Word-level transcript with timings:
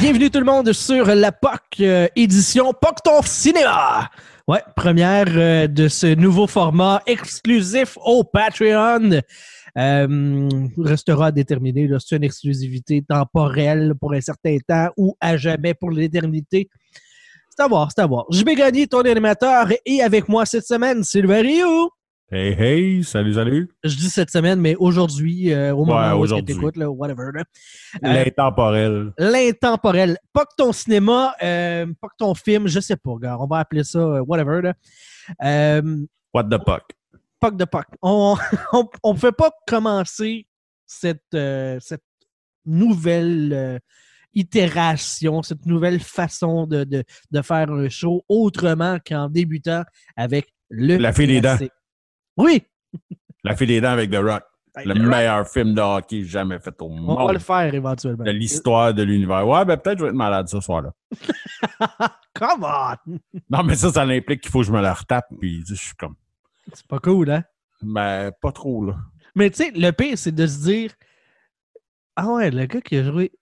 Bienvenue 0.00 0.30
tout 0.30 0.38
le 0.38 0.46
monde 0.46 0.72
sur 0.72 1.04
la 1.14 1.30
POC 1.30 1.60
euh, 1.80 2.08
édition 2.16 2.72
POC 2.72 3.02
ton 3.04 3.20
cinéma. 3.20 4.08
Ouais, 4.48 4.62
première 4.74 5.26
euh, 5.28 5.66
de 5.66 5.88
ce 5.88 6.14
nouveau 6.14 6.46
format 6.46 7.02
exclusif 7.04 7.98
au 8.02 8.24
Patreon. 8.24 9.20
Euh, 9.76 10.48
restera 10.78 11.26
à 11.26 11.32
déterminer 11.32 11.86
là, 11.86 11.98
c'est 12.00 12.16
une 12.16 12.24
exclusivité 12.24 13.04
temporelle 13.06 13.92
pour 14.00 14.14
un 14.14 14.22
certain 14.22 14.56
temps 14.66 14.88
ou 14.96 15.18
à 15.20 15.36
jamais 15.36 15.74
pour 15.74 15.90
l'éternité. 15.90 16.70
C'est 17.50 17.62
à 17.62 17.68
voir, 17.68 17.90
c'est 17.94 18.00
à 18.00 18.06
voir. 18.06 18.24
Je 18.32 18.42
vais 18.42 18.86
ton 18.86 19.02
animateur 19.02 19.68
et 19.84 20.00
avec 20.00 20.30
moi 20.30 20.46
cette 20.46 20.66
semaine, 20.66 21.04
Sylvain 21.04 21.42
Rio. 21.42 21.92
Hey, 22.32 22.52
hey, 22.52 23.02
salut, 23.02 23.34
salut. 23.34 23.68
Je 23.82 23.96
dis 23.96 24.08
cette 24.08 24.30
semaine, 24.30 24.60
mais 24.60 24.76
aujourd'hui, 24.76 25.52
euh, 25.52 25.74
au 25.74 25.84
moment 25.84 26.16
Ouais, 26.16 26.30
où 26.32 26.42
tu 26.44 26.52
écoutes, 26.52 26.76
là, 26.76 26.88
whatever. 26.88 27.30
là. 27.34 27.42
Euh, 28.04 28.12
L'intemporel. 28.12 29.12
L'intemporel. 29.18 30.16
Pas 30.32 30.44
que 30.44 30.54
ton 30.56 30.72
cinéma, 30.72 31.34
euh, 31.42 31.86
pas 32.00 32.06
que 32.06 32.14
ton 32.18 32.34
film, 32.36 32.68
je 32.68 32.78
sais 32.78 32.96
pas, 32.96 33.14
gars. 33.20 33.36
On 33.40 33.46
va 33.48 33.58
appeler 33.58 33.82
ça 33.82 34.22
whatever. 34.22 34.60
Là. 34.62 35.82
What 36.32 36.44
the 36.44 36.58
fuck? 36.64 36.84
Puck 37.40 37.56
de 37.56 37.64
Puck. 37.64 37.86
On 38.00 38.36
ne 38.74 39.18
peut 39.18 39.32
pas 39.32 39.50
commencer 39.66 40.46
cette, 40.86 41.36
cette 41.80 42.04
nouvelle 42.64 43.80
itération, 44.34 45.42
cette 45.42 45.66
nouvelle 45.66 45.98
façon 45.98 46.68
de, 46.68 46.84
de, 46.84 47.02
de 47.32 47.42
faire 47.42 47.72
un 47.72 47.88
show 47.88 48.22
autrement 48.28 48.98
qu'en 49.04 49.28
débutant 49.28 49.82
avec 50.16 50.54
le. 50.68 50.96
La 50.98 51.12
fille 51.12 51.26
des 51.26 51.40
dents. 51.40 51.56
Oui, 52.40 52.62
La 53.44 53.54
fille 53.56 53.66
des 53.66 53.80
dents 53.80 53.90
avec 53.90 54.10
The 54.10 54.16
Rock. 54.16 54.42
Le 54.84 54.94
The 54.94 54.98
Rock. 54.98 55.06
meilleur 55.08 55.48
film 55.48 55.74
de 55.74 55.80
hockey 55.80 56.22
jamais 56.24 56.58
fait 56.60 56.74
au 56.80 56.86
on 56.86 57.14
va 57.14 57.22
monde. 57.24 57.32
le 57.32 57.38
faire 57.40 57.74
éventuellement. 57.74 58.24
De 58.24 58.30
l'histoire 58.30 58.94
de 58.94 59.02
l'univers. 59.02 59.46
Ouais, 59.46 59.64
ben 59.64 59.76
peut-être 59.76 59.96
que 59.96 60.00
je 60.00 60.04
vais 60.04 60.10
être 60.10 60.16
malade 60.16 60.48
ce 60.48 60.60
soir-là. 60.60 60.92
Come 62.34 62.64
on! 62.64 63.18
Non, 63.50 63.62
mais 63.64 63.74
ça, 63.74 63.90
ça 63.92 64.02
implique 64.02 64.40
qu'il 64.42 64.50
faut 64.50 64.60
que 64.60 64.66
je 64.66 64.72
me 64.72 64.80
la 64.80 64.94
retape. 64.94 65.26
Puis 65.40 65.64
je 65.66 65.74
suis 65.74 65.94
comme, 65.94 66.14
C'est 66.72 66.86
pas 66.86 66.98
cool, 67.00 67.30
hein? 67.30 67.44
ben, 67.82 68.30
pas 68.40 68.52
trop, 68.52 68.84
là. 68.86 68.96
Mais 69.34 69.50
tu 69.50 69.56
sais, 69.64 69.72
le 69.74 69.90
pire, 69.90 70.16
c'est 70.16 70.34
de 70.34 70.46
se 70.46 70.62
dire 70.62 70.92
Ah 72.16 72.28
ouais, 72.28 72.50
le 72.50 72.64
gars 72.66 72.80
qui 72.80 72.96
a 72.96 73.04
joué. 73.04 73.32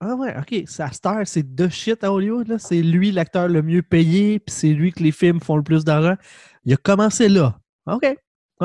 Ah 0.00 0.16
ouais, 0.16 0.34
ok, 0.36 0.64
sa 0.66 0.90
star, 0.90 1.20
c'est 1.26 1.54
de 1.54 1.68
shit 1.68 2.02
à 2.02 2.12
Hollywood, 2.12 2.48
là. 2.48 2.58
C'est 2.58 2.82
lui 2.82 3.12
l'acteur 3.12 3.46
le 3.46 3.62
mieux 3.62 3.82
payé, 3.82 4.40
puis 4.40 4.52
c'est 4.52 4.72
lui 4.72 4.92
que 4.92 5.00
les 5.02 5.12
films 5.12 5.40
font 5.40 5.56
le 5.56 5.62
plus 5.62 5.84
d'argent. 5.84 6.16
Il 6.64 6.72
a 6.74 6.76
commencé 6.76 7.28
là. 7.28 7.56
OK. 7.86 8.04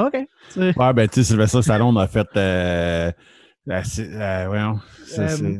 OK. 0.05 0.17
Ouais, 0.77 0.93
ben, 0.93 1.07
tu 1.07 1.15
sais, 1.15 1.23
Sylvester 1.23 1.61
Stallone 1.61 1.97
a 1.97 2.07
fait. 2.07 2.27
Euh, 2.35 3.11
euh, 3.69 3.81
euh, 3.99 4.45
voyons, 4.47 4.79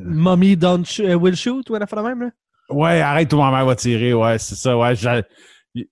Mommy 0.05 0.55
don't 0.55 0.83
sh- 0.85 1.01
euh, 1.01 1.15
will 1.15 1.35
shoot, 1.35 1.69
ou 1.69 1.75
une 1.75 1.81
affaire 1.83 2.01
de 2.03 2.07
même, 2.07 2.21
là? 2.21 2.29
Ouais, 2.69 3.01
arrête, 3.01 3.29
tout 3.29 3.37
ma 3.37 3.51
mère 3.51 3.65
va 3.65 3.75
tirer. 3.75 4.13
Ouais, 4.13 4.37
c'est 4.37 4.55
ça. 4.55 4.77
Ouais, 4.77 4.95
j'a- 4.95 5.23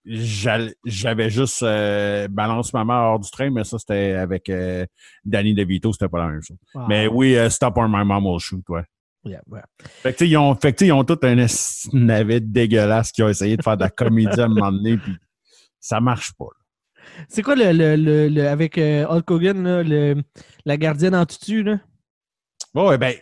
j'a- 0.06 0.70
j'avais 0.86 1.30
juste 1.30 1.62
euh, 1.64 2.28
balance 2.30 2.74
ma 2.74 2.84
mère 2.86 2.96
hors 2.96 3.20
du 3.20 3.30
train, 3.30 3.50
mais 3.50 3.64
ça, 3.64 3.78
c'était 3.80 4.14
avec 4.14 4.50
euh, 4.50 4.86
Danny 5.24 5.54
DeVito, 5.54 5.92
c'était 5.94 6.08
pas 6.10 6.20
la 6.20 6.28
même 6.30 6.42
chose. 6.42 6.58
Mais 6.88 7.08
oui, 7.08 7.36
euh, 7.36 7.50
Stop 7.50 7.78
or 7.78 7.88
My 7.90 8.04
Mom 8.06 8.26
Will 8.26 8.40
Shoot, 8.40 8.64
ouais. 8.70 8.84
yeah, 9.26 9.42
ouais. 9.48 9.62
Fait 10.04 10.14
que, 10.14 10.24
ils 10.26 10.38
ont, 10.38 10.56
fait 10.56 10.74
que, 10.74 10.86
ils 10.86 10.92
ont 10.92 11.04
tout 11.04 11.20
un 11.24 11.46
navet 11.94 12.40
dégueulasse 12.40 13.12
qui 13.12 13.24
ont 13.24 13.30
essayé 13.30 13.58
de 13.58 13.64
faire 13.64 13.78
de 13.78 13.84
la 13.84 13.90
comédie 13.90 14.40
à 14.40 14.46
un 14.46 14.48
moment 14.50 14.72
donné, 14.72 14.98
puis 14.98 15.16
ça 15.80 16.00
marche 16.00 16.34
pas. 16.38 16.46
là. 16.46 16.65
C'est 17.30 17.42
quoi 17.42 17.56
le, 17.56 17.72
le, 17.72 17.96
le- 17.96 18.28
le- 18.30 18.48
avec 18.48 18.78
euh, 18.78 19.06
Hulk 19.08 19.30
Hogan, 19.32 19.64
là, 19.64 19.84
le, 19.84 20.22
la 20.66 20.78
gardienne 20.78 21.16
en 21.16 21.26
tutu, 21.26 21.64
là? 21.64 21.80
Ouais, 22.74 22.98
ben, 22.98 23.16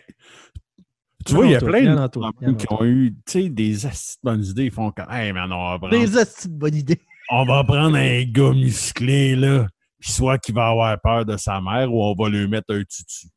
tu 1.24 1.34
vois, 1.34 1.46
il 1.46 1.52
y 1.52 1.54
a 1.54 1.60
plein 1.60 1.82
de 1.94 2.12
gens 2.20 2.54
qui 2.54 2.66
ont 2.70 2.84
eu, 2.84 3.14
des 3.50 3.86
esti 3.86 4.16
de 4.16 4.20
bonnes 4.30 4.44
idées. 4.44 4.64
Ils 4.64 4.70
font 4.72 4.90
comme, 4.90 5.10
hey, 5.10 5.32
man, 5.32 5.50
on 5.52 5.70
va 5.70 5.78
prendre, 5.78 5.96
Des 5.98 6.16
hosties 6.16 6.48
de 6.48 6.54
bonne 6.54 6.74
idée. 6.74 7.00
on 7.30 7.44
va 7.44 7.64
prendre 7.64 7.96
un 7.96 8.22
gars 8.24 8.50
musclé, 8.50 9.36
là, 9.36 9.66
puis 10.00 10.12
soit 10.12 10.38
qu'il 10.38 10.54
va 10.54 10.68
avoir 10.68 11.00
peur 11.00 11.24
de 11.24 11.36
sa 11.36 11.60
mère 11.60 11.92
ou 11.92 12.02
on 12.04 12.14
va 12.14 12.28
lui 12.28 12.46
mettre 12.48 12.74
un 12.74 12.82
tutu. 12.82 13.28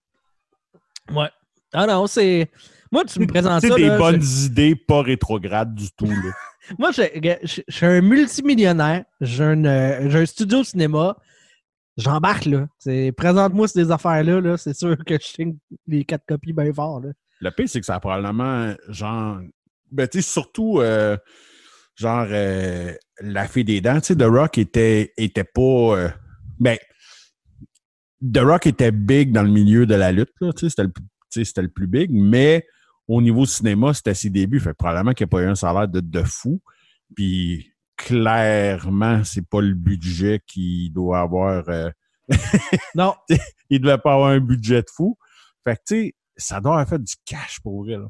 Ouais. 1.11 1.29
Ah 1.73 1.85
non, 1.85 2.07
c'est. 2.07 2.49
Moi, 2.91 3.03
tu 3.05 3.19
me 3.19 3.27
présentes 3.27 3.61
C'est 3.61 3.67
ça. 3.69 3.75
des 3.75 3.87
là, 3.87 3.97
bonnes 3.97 4.23
idées, 4.45 4.75
pas 4.75 5.01
rétrogrades 5.01 5.73
du 5.75 5.89
tout. 5.91 6.05
Là. 6.07 6.31
Moi, 6.77 6.91
je, 6.91 7.61
suis 7.67 7.85
un 7.85 8.01
multimillionnaire. 8.01 9.05
J'ai 9.21 9.43
un, 9.43 9.65
euh, 9.65 10.25
studio 10.25 10.63
cinéma. 10.63 11.17
J'embarque, 11.97 12.45
là. 12.45 12.67
Présente-moi 13.15 13.67
ces 13.67 13.91
affaires-là. 13.91 14.41
Là, 14.41 14.57
c'est 14.57 14.75
sûr 14.75 14.95
que 15.05 15.15
je 15.15 15.25
signe 15.25 15.57
les 15.87 16.05
quatre 16.05 16.25
copies 16.27 16.53
bien 16.53 16.71
fort. 16.73 16.99
Là. 17.01 17.09
Le 17.39 17.51
pire, 17.51 17.69
c'est 17.69 17.79
que 17.79 17.85
ça 17.85 17.95
a 17.95 17.99
probablement, 17.99 18.73
genre, 18.89 19.39
ben, 19.91 20.07
tu 20.07 20.21
sais, 20.21 20.29
surtout, 20.29 20.79
euh, 20.79 21.17
genre, 21.95 22.27
euh, 22.29 22.93
la 23.21 23.47
fille 23.47 23.63
des 23.63 23.81
dents, 23.81 23.99
tu 23.99 24.07
sais, 24.07 24.15
The 24.15 24.23
Rock 24.23 24.57
était, 24.57 25.13
était 25.17 25.43
pas, 25.43 26.13
ben, 26.59 26.77
The 28.21 28.39
Rock 28.39 28.67
était 28.67 28.91
big 28.91 29.31
dans 29.31 29.43
le 29.43 29.49
milieu 29.49 29.85
de 29.85 29.95
la 29.95 30.11
lutte, 30.11 30.29
tu 30.39 30.69
sais, 30.69 31.43
c'était 31.43 31.61
le 31.61 31.69
plus 31.69 31.87
big, 31.87 32.09
mais 32.11 32.65
au 33.07 33.21
niveau 33.21 33.45
cinéma, 33.45 33.93
c'était 33.93 34.13
ses 34.13 34.29
débuts, 34.29 34.59
fait 34.59 34.71
que 34.71 34.75
probablement 34.75 35.13
qu'il 35.13 35.25
n'y 35.25 35.29
a 35.29 35.31
pas 35.31 35.41
eu 35.43 35.47
un 35.47 35.55
salaire 35.55 35.87
de, 35.87 35.99
de 35.99 36.23
fou, 36.23 36.61
puis 37.15 37.71
clairement, 37.95 39.23
c'est 39.23 39.47
pas 39.47 39.61
le 39.61 39.73
budget 39.73 40.41
qu'il 40.45 40.91
doit 40.93 41.19
avoir, 41.19 41.67
euh, 41.69 41.89
Non, 42.95 43.15
il 43.69 43.81
devait 43.81 43.97
pas 43.97 44.13
avoir 44.13 44.29
un 44.29 44.39
budget 44.39 44.81
de 44.81 44.89
fou. 44.93 45.17
Fait 45.63 45.75
que, 45.75 45.81
tu 45.87 45.95
sais, 45.95 46.15
ça 46.35 46.61
doit 46.61 46.73
avoir 46.73 46.89
fait 46.89 47.03
du 47.03 47.15
cash 47.25 47.59
pour 47.61 47.83
vrai, 47.83 47.97
là. 47.97 48.07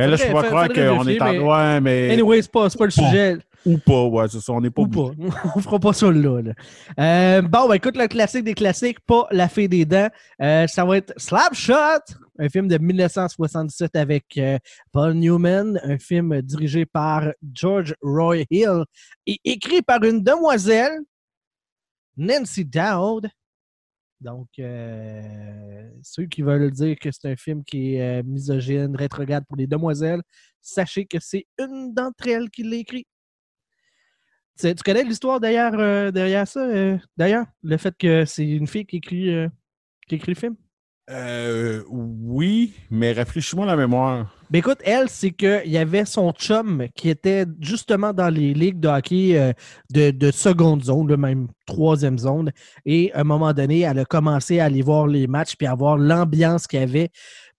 Mais 0.00 0.06
là, 0.06 0.16
je 0.16 0.32
pas 0.32 0.42
croire 0.44 0.68
qu'on 0.68 1.06
est 1.06 1.20
en... 1.20 1.46
Ouais, 1.46 1.80
mais... 1.80 2.10
anyway, 2.10 2.40
c'est 2.40 2.50
pas, 2.50 2.68
pas 2.70 2.84
le 2.86 2.90
sujet. 2.90 3.38
Ou 3.66 3.76
pas, 3.76 4.04
ouais, 4.04 4.26
c'est 4.28 4.40
ça, 4.40 4.52
on 4.52 4.60
n'est 4.60 4.70
pas... 4.70 4.82
Ou 4.82 4.88
pas. 4.88 5.10
On 5.54 5.60
fera 5.60 5.78
pas 5.78 5.92
ça 5.92 6.10
là. 6.10 6.40
là. 6.40 6.52
Euh, 6.98 7.42
bon, 7.42 7.68
ben 7.68 7.74
écoute, 7.74 7.96
le 7.98 8.06
classique 8.06 8.44
des 8.44 8.54
classiques, 8.54 9.00
pas 9.00 9.26
La 9.30 9.48
Fée 9.48 9.68
des 9.68 9.84
Dents. 9.84 10.08
Euh, 10.40 10.66
ça 10.66 10.86
va 10.86 10.96
être 10.96 11.12
Slapshot, 11.18 11.74
un 12.38 12.48
film 12.48 12.68
de 12.68 12.78
1977 12.78 13.96
avec 13.96 14.24
euh, 14.38 14.58
Paul 14.92 15.12
Newman, 15.12 15.78
un 15.84 15.98
film 15.98 16.40
dirigé 16.40 16.86
par 16.86 17.24
George 17.52 17.94
Roy 18.00 18.44
Hill 18.50 18.84
et 19.26 19.38
écrit 19.44 19.82
par 19.82 20.02
une 20.04 20.22
demoiselle, 20.22 20.98
Nancy 22.16 22.64
Dowd. 22.64 23.28
Donc, 24.20 24.48
euh, 24.58 25.88
ceux 26.02 26.26
qui 26.26 26.42
veulent 26.42 26.70
dire 26.70 26.96
que 26.98 27.10
c'est 27.10 27.30
un 27.30 27.36
film 27.36 27.64
qui 27.64 27.94
est 27.94 28.20
euh, 28.20 28.22
misogyne, 28.22 28.94
rétrograde 28.94 29.44
pour 29.48 29.56
les 29.56 29.66
demoiselles, 29.66 30.22
sachez 30.60 31.06
que 31.06 31.18
c'est 31.18 31.46
une 31.58 31.94
d'entre 31.94 32.28
elles 32.28 32.50
qui 32.50 32.62
l'a 32.62 32.76
écrit. 32.76 33.06
Tu, 34.58 34.74
tu 34.74 34.82
connais 34.82 35.04
l'histoire 35.04 35.40
derrière, 35.40 35.72
euh, 35.78 36.44
ça, 36.44 36.98
d'ailleurs? 37.16 37.46
Le 37.62 37.78
fait 37.78 37.96
que 37.96 38.26
c'est 38.26 38.46
une 38.46 38.66
fille 38.66 38.84
qui 38.84 38.96
écrit, 38.98 39.48
qui 40.06 40.16
écrit 40.16 40.34
le 40.34 40.38
film? 40.38 40.56
Oui, 41.88 42.74
mais 42.90 43.12
rafraîchis-moi 43.12 43.64
la 43.64 43.76
mémoire. 43.76 44.39
Ben 44.50 44.58
écoute, 44.58 44.80
elle, 44.84 45.08
c'est 45.08 45.30
qu'il 45.30 45.62
y 45.66 45.78
avait 45.78 46.04
son 46.04 46.32
chum 46.32 46.88
qui 46.96 47.08
était 47.08 47.44
justement 47.60 48.12
dans 48.12 48.28
les 48.28 48.52
ligues 48.52 48.80
de 48.80 48.88
hockey 48.88 49.38
euh, 49.38 49.52
de, 49.92 50.10
de 50.10 50.30
seconde 50.32 50.82
zone, 50.82 51.08
là, 51.08 51.16
même 51.16 51.46
troisième 51.66 52.18
zone. 52.18 52.50
Et 52.84 53.12
à 53.12 53.20
un 53.20 53.24
moment 53.24 53.52
donné, 53.52 53.80
elle 53.80 54.00
a 54.00 54.04
commencé 54.04 54.58
à 54.58 54.64
aller 54.64 54.82
voir 54.82 55.06
les 55.06 55.28
matchs 55.28 55.54
puis 55.56 55.68
à 55.68 55.74
voir 55.76 55.96
l'ambiance 55.98 56.66
qu'il 56.66 56.80
y 56.80 56.82
avait. 56.82 57.10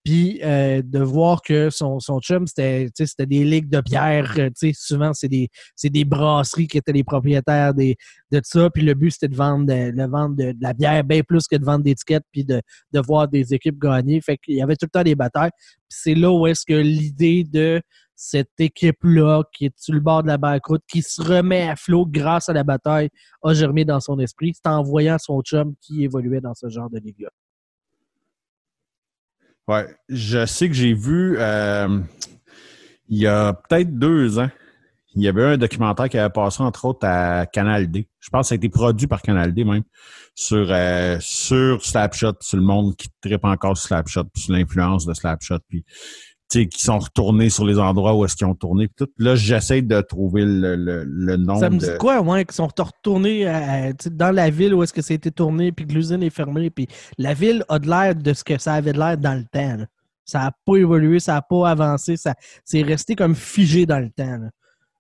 Puis 0.03 0.39
euh, 0.44 0.81
de 0.84 1.00
voir 1.00 1.41
que 1.41 1.69
son, 1.69 2.00
son 2.00 2.19
chum, 2.19 2.47
c'était 2.47 2.89
des 3.19 3.44
ligues 3.44 3.69
de 3.69 3.81
bière. 3.81 4.34
euh, 4.39 4.50
souvent, 4.73 5.13
c'est 5.13 5.28
des, 5.28 5.50
des 5.84 6.06
brasseries 6.06 6.67
qui 6.67 6.78
étaient 6.78 6.92
les 6.92 7.03
propriétaires 7.03 7.74
des, 7.74 7.95
de 8.31 8.42
ça. 8.44 8.69
Puis 8.71 8.83
le 8.83 8.95
but, 8.95 9.12
c'était 9.12 9.27
de 9.27 9.36
vendre, 9.36 9.65
de, 9.65 9.92
de 9.92 10.03
vendre 10.09 10.36
de, 10.36 10.53
la 10.59 10.74
bière 10.74 11.03
bien 11.03 11.21
plus 11.21 11.48
que 11.48 11.56
de 11.56 11.65
vendre 11.65 11.83
des 11.83 11.95
tickets 11.95 12.24
puis 12.31 12.44
de, 12.44 12.62
de 12.92 13.00
voir 13.00 13.27
des 13.27 13.53
équipes 13.53 13.80
gagner. 13.80 14.21
Fait 14.21 14.38
qu'il 14.38 14.56
y 14.56 14.62
avait 14.62 14.75
tout 14.75 14.88
le 14.88 14.92
temps 14.92 15.03
des 15.03 15.15
batailles. 15.15 15.51
C'est 15.88 16.15
là 16.15 16.31
où 16.31 16.47
est-ce 16.47 16.65
que 16.65 16.74
l'idée 16.74 17.44
de 17.44 17.81
cette 18.15 18.59
équipe-là 18.59 19.44
qui 19.54 19.65
est 19.65 19.80
sur 19.80 19.94
le 19.94 20.00
bord 20.00 20.21
de 20.24 20.27
la 20.27 20.38
banqueroute, 20.38 20.83
qui 20.88 21.01
se 21.01 21.21
remet 21.21 21.68
à 21.68 21.75
flot 21.75 22.06
grâce 22.06 22.50
à 22.50 22.54
la 22.54 22.63
bataille, 22.63 23.09
a 23.44 23.54
germé 23.54 23.83
dans 23.83 24.00
son 24.00 24.19
esprit. 24.19 24.54
C'est 24.56 24.69
en 24.69 24.83
voyant 24.83 25.18
son 25.19 25.42
chum 25.42 25.74
qui 25.81 26.04
évoluait 26.04 26.42
dans 26.42 26.54
ce 26.54 26.69
genre 26.69 26.89
de 26.89 27.00
ligue-là. 27.00 27.30
Je 30.09 30.45
sais 30.45 30.68
que 30.68 30.75
j'ai 30.75 30.94
vu, 30.94 31.38
euh, 31.38 32.00
il 33.09 33.19
y 33.19 33.27
a 33.27 33.53
peut-être 33.53 33.97
deux 33.97 34.39
ans, 34.39 34.50
il 35.15 35.23
y 35.23 35.27
avait 35.27 35.44
un 35.44 35.57
documentaire 35.57 36.07
qui 36.07 36.18
avait 36.18 36.29
passé, 36.29 36.63
entre 36.63 36.85
autres, 36.85 37.06
à 37.06 37.45
Canal 37.45 37.91
D. 37.91 38.07
Je 38.19 38.29
pense 38.29 38.45
que 38.45 38.47
ça 38.50 38.53
a 38.53 38.57
été 38.57 38.69
produit 38.69 39.07
par 39.07 39.21
Canal 39.21 39.53
D 39.53 39.65
même, 39.65 39.83
sur, 40.35 40.68
euh, 40.69 41.18
sur 41.19 41.83
Slapshot, 41.83 42.35
sur 42.39 42.57
le 42.57 42.63
monde 42.63 42.95
qui 42.95 43.09
tripe 43.21 43.44
encore 43.44 43.77
sur 43.77 43.88
Slapshot, 43.88 44.23
puis 44.33 44.44
sur 44.44 44.53
l'influence 44.53 45.06
de 45.06 45.13
Slapshot, 45.13 45.59
puis 45.68 45.83
qui 46.51 46.81
sont 46.83 47.00
retournés 47.00 47.50
sur 47.50 47.65
les 47.65 47.80
endroits 47.80 48.13
où 48.15 48.25
est-ce 48.25 48.36
qu'ils 48.36 48.48
ont 48.48 48.56
tourné. 48.56 48.88
tout. 48.95 49.07
Là, 49.18 49.36
j'essaie 49.36 49.81
de 49.81 50.01
trouver 50.01 50.44
le, 50.45 50.75
le, 50.75 51.03
le 51.06 51.38
nom 51.38 51.59
Ça 51.59 51.69
me 51.69 51.77
de... 51.77 51.86
dit 51.86 51.92
quoi, 52.00 52.21
ouais, 52.21 52.45
qu'ils 52.45 52.56
sont 52.56 52.68
retournés 52.68 53.48
à- 53.48 53.94
dans 54.12 54.31
la 54.36 54.50
ville 54.50 54.74
où 54.74 54.83
est-ce 54.83 54.94
que 54.94 55.01
ça 55.01 55.13
a 55.13 55.15
été 55.15 55.31
tourné, 55.31 55.71
puis 55.71 55.88
que 55.88 55.94
l'usine 55.94 56.21
est 56.24 56.30
fermée, 56.30 56.69
puis 56.69 56.88
la 57.18 57.33
ville 57.33 57.63
a 57.69 57.80
de 57.80 57.88
l'air 57.89 58.15
de 58.15 58.33
ce 58.33 58.44
que 58.44 58.57
ça 58.59 58.74
avait 58.74 58.94
de 58.94 59.00
l'air 59.00 59.18
dans 59.18 59.33
le 59.38 59.45
temps. 59.45 59.77
là. 59.77 59.86
Ça 60.25 60.39
n'a 60.39 60.51
pas 60.65 60.75
évolué, 60.75 61.19
ça 61.19 61.33
n'a 61.33 61.42
pas 61.42 61.69
avancé, 61.69 62.15
ça 62.18 62.36
c'est 62.63 62.81
resté 62.83 63.15
comme 63.15 63.36
figé 63.36 63.86
dans 63.86 64.00
le 64.00 64.09
temps. 64.09 64.38
là. 64.38 64.50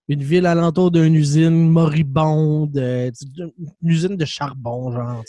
Une 0.07 0.23
ville 0.23 0.45
alentour 0.45 0.91
d'une 0.91 1.13
usine 1.15 1.69
moribonde, 1.69 2.77
euh, 2.77 3.11
une 3.37 3.51
usine 3.89 4.17
de 4.17 4.25
charbon, 4.25 4.91
genre. 4.91 5.23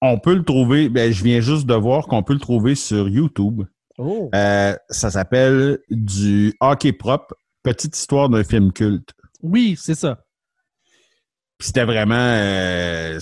On 0.00 0.18
peut 0.18 0.34
le 0.34 0.42
trouver, 0.42 0.88
ben, 0.88 1.12
je 1.12 1.22
viens 1.22 1.40
juste 1.40 1.66
de 1.66 1.74
voir 1.74 2.06
qu'on 2.06 2.22
peut 2.22 2.32
le 2.34 2.40
trouver 2.40 2.74
sur 2.74 3.08
YouTube. 3.08 3.62
Oh! 3.98 4.30
Euh, 4.34 4.74
ça 4.90 5.10
s'appelle 5.10 5.78
du 5.90 6.54
hockey 6.60 6.92
propre, 6.92 7.34
petite 7.62 7.96
histoire 7.96 8.28
d'un 8.28 8.44
film 8.44 8.72
culte. 8.72 9.10
Oui, 9.42 9.76
c'est 9.80 9.94
ça. 9.94 10.20
C'était 11.60 11.84
vraiment. 11.84 12.14
euh, 12.16 13.20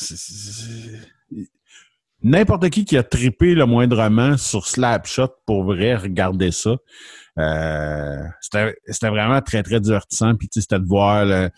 N'importe 2.25 2.71
qui 2.71 2.85
qui 2.85 2.97
a 2.97 3.03
trippé 3.03 3.55
le 3.55 3.67
moindrement 3.67 4.37
sur 4.37 4.67
Slapshot 4.69 5.29
pour 5.45 5.65
vrai, 5.65 5.97
regarder 5.97 6.53
ça. 6.53 6.77
Euh, 7.39 8.23
c'était 8.41 8.77
c'était 8.87 9.09
vraiment 9.09 9.41
très, 9.41 9.63
très 9.65 9.81
divertissant. 9.81 10.37
Puis 10.37 10.49
tu 10.49 10.61
sais, 10.61 10.63
c'était 10.63 10.79
de 10.81 10.87
voir 10.87 11.25
le- 11.25 11.51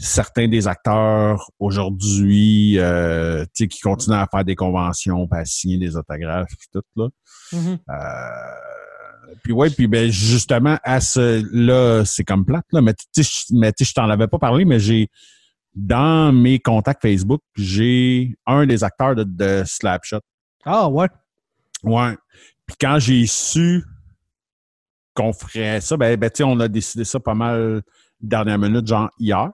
certains 0.00 0.48
des 0.48 0.66
acteurs 0.66 1.50
aujourd'hui 1.58 2.78
euh, 2.78 3.44
tu 3.44 3.64
sais, 3.64 3.68
qui 3.68 3.80
continuent 3.80 4.16
à 4.16 4.26
faire 4.26 4.44
des 4.44 4.56
conventions, 4.56 5.28
à 5.30 5.44
signer 5.44 5.76
des 5.76 5.96
autographes, 5.96 6.48
tout 6.72 6.82
là. 6.96 7.08
Mhm. 7.52 7.78
Euh, 7.88 9.34
puis 9.42 9.52
ouais, 9.52 9.70
puis 9.70 9.86
ben 9.86 10.10
justement 10.10 10.78
à 10.82 11.00
ce 11.00 11.44
là, 11.52 12.04
c'est 12.04 12.24
comme 12.24 12.44
plate 12.44 12.64
là, 12.72 12.80
mais 12.80 12.94
tu 12.94 13.22
mais 13.52 13.72
je 13.78 13.92
t'en 13.92 14.08
avais 14.08 14.26
pas 14.26 14.38
parlé, 14.38 14.64
mais 14.64 14.80
j'ai 14.80 15.08
dans 15.74 16.32
mes 16.32 16.58
contacts 16.58 17.02
Facebook, 17.02 17.42
j'ai 17.54 18.34
un 18.46 18.66
des 18.66 18.82
acteurs 18.82 19.14
de, 19.14 19.24
de 19.24 19.62
Slapshot. 19.66 20.20
Ah, 20.64 20.88
ouais. 20.88 21.08
Ouais. 21.82 22.16
Puis 22.66 22.76
quand 22.80 22.98
j'ai 22.98 23.26
su 23.26 23.84
qu'on 25.14 25.32
ferait 25.32 25.80
ça, 25.80 25.96
ben, 25.96 26.16
ben 26.16 26.30
tu 26.30 26.38
sais, 26.38 26.44
on 26.44 26.58
a 26.58 26.68
décidé 26.68 27.04
ça 27.04 27.20
pas 27.20 27.34
mal 27.34 27.82
dernière 28.20 28.58
minute, 28.58 28.86
genre 28.86 29.10
hier. 29.18 29.50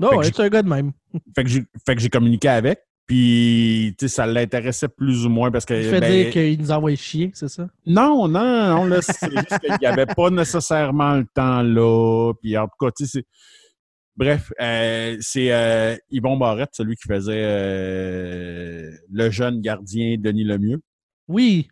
Ouais, 0.00 0.24
j'ai- 0.24 0.32
c'est 0.32 0.42
un 0.42 0.48
gars 0.48 0.62
de 0.62 0.68
même. 0.68 0.92
Fait 1.34 1.44
que 1.44 2.00
j'ai 2.00 2.08
communiqué 2.08 2.48
avec. 2.48 2.80
Puis, 3.08 3.94
tu 3.98 4.06
ça 4.06 4.26
l'intéressait 4.26 4.88
plus 4.88 5.24
ou 5.24 5.30
moins 5.30 5.50
parce 5.50 5.64
que. 5.64 5.72
Il 5.72 5.88
fait 5.88 5.98
ben, 5.98 6.12
dire 6.12 6.30
qu'il 6.30 6.60
nous 6.60 6.70
envoie 6.70 6.94
chier, 6.94 7.30
c'est 7.32 7.48
ça? 7.48 7.66
Non, 7.86 8.28
non, 8.28 8.44
non, 8.76 8.84
là, 8.84 9.00
c'est 9.00 9.30
juste 9.30 9.58
qu'il 9.60 9.76
n'y 9.80 9.86
avait 9.86 10.04
pas 10.04 10.28
nécessairement 10.28 11.14
le 11.14 11.24
temps 11.34 11.62
là. 11.62 12.32
Puis 12.42 12.56
en 12.58 12.66
tout 12.66 12.84
cas, 12.86 12.90
tu 12.94 13.06
sais, 13.06 13.20
c'est. 13.20 13.26
Bref, 14.14 14.52
euh, 14.60 15.16
c'est 15.20 15.52
euh, 15.52 15.96
Yvon 16.10 16.36
Barrette, 16.36 16.70
celui 16.72 16.96
qui 16.96 17.08
faisait 17.08 17.40
euh, 17.42 18.90
le 19.10 19.30
jeune 19.30 19.62
gardien 19.62 20.16
Denis 20.18 20.44
Lemieux. 20.44 20.80
Oui. 21.28 21.68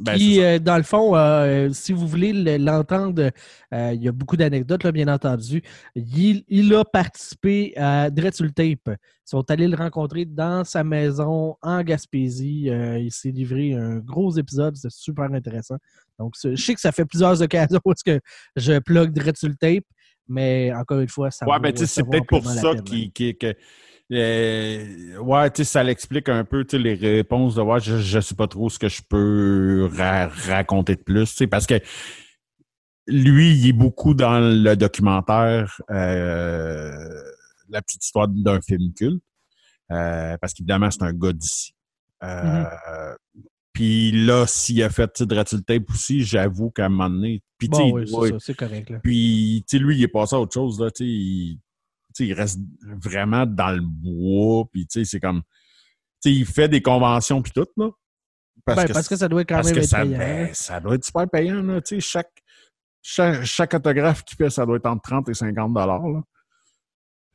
Ben, 0.00 0.18
c'est 0.18 0.34
ça. 0.36 0.40
euh, 0.42 0.58
dans 0.58 0.76
le 0.76 0.82
fond, 0.82 1.14
euh, 1.16 1.70
si 1.72 1.92
vous 1.92 2.06
voulez 2.06 2.32
le- 2.32 2.56
l'entendre, 2.56 3.30
euh, 3.72 3.92
il 3.94 4.02
y 4.02 4.08
a 4.08 4.12
beaucoup 4.12 4.36
d'anecdotes, 4.36 4.86
bien 4.88 5.08
entendu. 5.08 5.62
Il, 5.94 6.44
il 6.48 6.74
a 6.74 6.84
participé 6.84 7.72
à 7.76 8.10
Dreadful 8.10 8.52
Tape. 8.52 8.88
Ils 8.88 8.96
sont 9.24 9.48
allés 9.50 9.68
le 9.68 9.76
rencontrer 9.76 10.24
dans 10.24 10.64
sa 10.64 10.84
maison 10.84 11.56
en 11.62 11.82
Gaspésie. 11.82 12.68
Il 13.00 13.10
s'est 13.10 13.30
livré 13.30 13.74
un 13.74 13.96
gros 13.98 14.36
épisode. 14.36 14.76
C'était 14.76 14.94
super 14.94 15.24
intéressant. 15.32 15.76
Donc, 16.18 16.34
c'est- 16.36 16.54
je 16.56 16.62
sais 16.64 16.74
que 16.74 16.80
ça 16.80 16.92
fait 16.92 17.04
plusieurs 17.04 17.40
occasions 17.42 17.80
est-ce 17.86 18.04
que 18.04 18.20
je 18.56 18.78
plug 18.80 19.12
Dreadful 19.12 19.56
Tape, 19.56 19.84
mais 20.28 20.72
encore 20.74 21.00
une 21.00 21.08
fois, 21.08 21.30
ça 21.30 21.46
Ouais, 21.46 21.56
vaut- 21.56 21.62
ben, 21.62 21.72
c'est 21.76 22.02
peut-être 22.02 22.26
pour 22.26 22.44
ça 22.44 22.72
peine, 22.74 22.82
qui, 22.84 23.10
qui- 23.12 23.36
que. 23.36 23.54
Euh, 24.12 25.16
ouais, 25.18 25.50
tu 25.50 25.58
sais, 25.58 25.64
ça 25.64 25.82
l'explique 25.82 26.28
un 26.28 26.44
peu, 26.44 26.64
tu 26.64 26.76
sais, 26.76 26.82
les 26.82 26.94
réponses 26.94 27.54
de 27.54 27.62
ouais, 27.62 27.80
je, 27.80 27.98
je 27.98 28.20
sais 28.20 28.34
pas 28.34 28.46
trop 28.46 28.68
ce 28.68 28.78
que 28.78 28.88
je 28.88 29.00
peux 29.08 29.88
ra- 29.96 30.28
raconter 30.28 30.94
de 30.96 31.02
plus, 31.02 31.30
tu 31.30 31.36
sais, 31.36 31.46
parce 31.46 31.66
que 31.66 31.74
lui, 33.06 33.54
il 33.54 33.68
est 33.68 33.72
beaucoup 33.72 34.14
dans 34.14 34.38
le 34.40 34.74
documentaire 34.76 35.80
euh, 35.90 36.92
La 37.68 37.82
petite 37.82 38.04
histoire 38.04 38.28
d'un 38.28 38.60
film 38.60 38.92
culte. 38.94 39.22
euh, 39.92 40.36
parce 40.40 40.54
qu'évidemment, 40.54 40.90
c'est 40.90 41.02
un 41.02 41.12
gars 41.12 41.32
d'ici. 41.32 41.74
Euh, 42.22 42.64
Puis 43.74 44.12
là, 44.12 44.46
s'il 44.46 44.82
a 44.82 44.88
fait 44.88 45.08
tu 45.08 45.18
sais, 45.18 45.26
Dreadful 45.26 45.62
Tape 45.64 45.90
aussi, 45.90 46.22
j'avoue 46.24 46.70
qu'à 46.70 46.86
un 46.86 46.88
moment 46.88 47.10
donné. 47.10 47.42
Puis, 47.58 47.68
Bon, 47.68 47.92
oui, 47.92 48.06
c'est 48.08 48.16
ouais, 48.16 48.54
correct. 48.54 48.92
Puis, 49.02 49.64
lui, 49.74 49.96
il 49.98 50.02
est 50.02 50.08
passé 50.08 50.36
à 50.36 50.40
autre 50.40 50.54
chose, 50.54 50.80
là, 50.80 50.88
il, 50.88 50.92
tu 50.94 51.52
sais, 51.54 51.58
il 52.18 52.32
reste 52.32 52.60
vraiment 52.82 53.46
dans 53.46 53.72
le 53.72 53.82
bois, 53.82 54.68
puis 54.72 54.86
c'est 54.88 55.20
comme, 55.20 55.42
il 56.24 56.46
fait 56.46 56.68
des 56.68 56.82
conventions 56.82 57.42
puis 57.42 57.52
tout, 57.52 57.66
là. 57.76 57.90
Ben, 58.66 58.86
parce 58.88 59.08
que 59.08 59.16
ça 59.16 59.28
doit 59.28 59.44
quand 59.44 59.56
parce 59.56 59.66
même 59.66 59.74
que 59.76 59.80
être 59.80 59.88
ça, 59.88 60.02
payant. 60.02 60.18
ben, 60.18 60.54
ça 60.54 60.80
doit 60.80 60.94
être 60.94 61.04
super 61.04 61.28
payant, 61.28 61.62
là, 61.62 61.80
tu 61.82 61.96
sais, 61.96 62.00
chaque, 62.00 62.32
chaque, 63.02 63.44
chaque 63.44 63.74
autographe 63.74 64.24
qu'il 64.24 64.36
fait, 64.36 64.48
ça 64.48 64.64
doit 64.64 64.76
être 64.76 64.86
entre 64.86 65.02
30 65.02 65.28
et 65.28 65.34
50 65.34 65.74
dollars. 65.74 66.02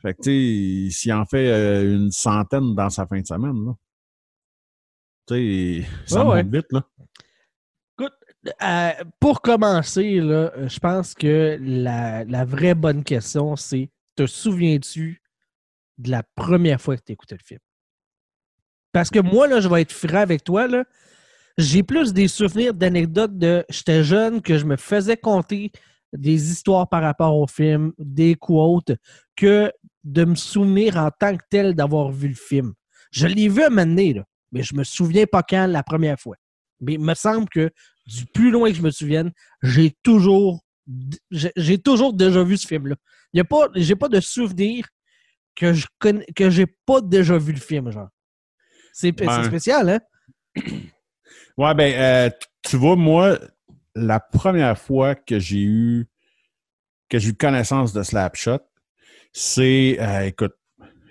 Fait 0.02 0.14
que, 0.14 0.22
tu 0.24 0.90
sais, 0.92 1.00
s'il 1.00 1.14
en 1.14 1.26
fait 1.26 1.50
euh, 1.50 1.96
une 1.96 2.12
centaine 2.12 2.74
dans 2.74 2.90
sa 2.90 3.06
fin 3.06 3.20
de 3.20 3.28
semaine, 3.28 3.66
là, 3.66 3.74
tu 5.28 5.84
sais, 5.84 5.88
ça 6.08 6.26
Ouais, 6.26 6.42
monte 6.44 6.56
vite, 6.56 6.72
là. 6.72 6.84
Euh, 8.64 8.92
pour 9.20 9.42
commencer, 9.42 10.22
là, 10.22 10.52
je 10.68 10.80
pense 10.80 11.14
que 11.14 11.58
la, 11.62 12.24
la 12.24 12.46
vraie 12.46 12.74
bonne 12.74 13.04
question, 13.04 13.58
c'est 13.58 13.90
te 14.24 14.28
souviens-tu 14.28 15.22
de 15.98 16.12
la 16.12 16.24
première 16.36 16.82
fois 16.82 16.98
que 16.98 17.04
tu 17.06 17.14
écouté 17.14 17.36
le 17.36 17.46
film? 17.46 17.60
Parce 18.92 19.10
que 19.10 19.20
moi, 19.20 19.48
là, 19.48 19.62
je 19.62 19.70
vais 19.70 19.82
être 19.82 19.92
franc 19.92 20.18
avec 20.18 20.44
toi, 20.44 20.68
là. 20.68 20.84
J'ai 21.58 21.84
plus 21.84 22.14
des 22.14 22.28
souvenirs 22.28 22.74
d'anecdotes 22.74 23.38
de 23.38 23.66
j'étais 23.70 24.04
jeune, 24.04 24.42
que 24.42 24.58
je 24.58 24.66
me 24.66 24.78
faisais 24.78 25.18
compter 25.18 25.72
des 26.14 26.52
histoires 26.52 26.88
par 26.90 27.02
rapport 27.02 27.38
au 27.38 27.48
film, 27.48 27.92
des 27.98 28.36
quotes, 28.36 28.92
que 29.36 29.72
de 30.04 30.26
me 30.26 30.36
souvenir 30.36 30.98
en 30.98 31.12
tant 31.12 31.36
que 31.36 31.44
tel 31.50 31.76
d'avoir 31.76 32.12
vu 32.12 32.30
le 32.30 32.36
film. 32.36 32.74
Je 33.12 33.28
l'ai 33.28 33.50
vu 33.50 33.64
à 33.64 33.68
un 33.68 33.86
mais 33.86 34.64
je 34.64 34.74
me 34.74 34.84
souviens 34.84 35.26
pas 35.26 35.44
quand 35.44 35.68
la 35.68 35.84
première 35.84 36.20
fois. 36.20 36.36
Mais 36.82 36.94
il 36.94 37.02
me 37.02 37.14
semble 37.14 37.48
que 37.50 37.70
du 38.08 38.26
plus 38.26 38.52
loin 38.52 38.70
que 38.70 38.78
je 38.78 38.82
me 38.82 38.92
souvienne, 38.92 39.32
j'ai 39.62 39.96
toujours 40.02 40.62
j'ai 41.32 41.78
toujours 41.78 42.14
déjà 42.14 42.44
vu 42.44 42.58
ce 42.58 42.68
film-là. 42.68 42.96
Il 43.34 43.44
pas 43.46 43.68
j'ai 43.76 43.96
pas 43.96 44.10
de 44.10 44.20
souvenir 44.20 44.88
que 45.56 45.74
je 45.74 45.86
connais 46.00 46.26
que 46.36 46.50
j'ai 46.50 46.66
pas 46.66 47.02
déjà 47.02 47.38
vu 47.38 47.54
le 47.54 47.60
film 47.60 47.92
genre. 47.92 48.10
C'est 48.94 49.14
spécial 49.46 49.90
hein? 49.90 50.00
Ouais, 51.60 51.76
ben, 51.76 51.94
euh, 51.94 52.30
tu 52.64 52.78
vois, 52.78 52.96
moi, 52.96 53.38
la 53.94 54.22
première 54.22 54.78
fois 54.78 55.14
que 55.16 55.40
j'ai 55.40 55.62
eu 55.62 56.08
que 57.10 57.20
j'ai 57.20 57.32
eu 57.32 57.34
connaissance 57.34 57.92
de 57.92 58.02
Slapshot, 58.02 58.60
c'est, 59.34 59.98
euh, 60.00 60.28
écoute, 60.28 60.56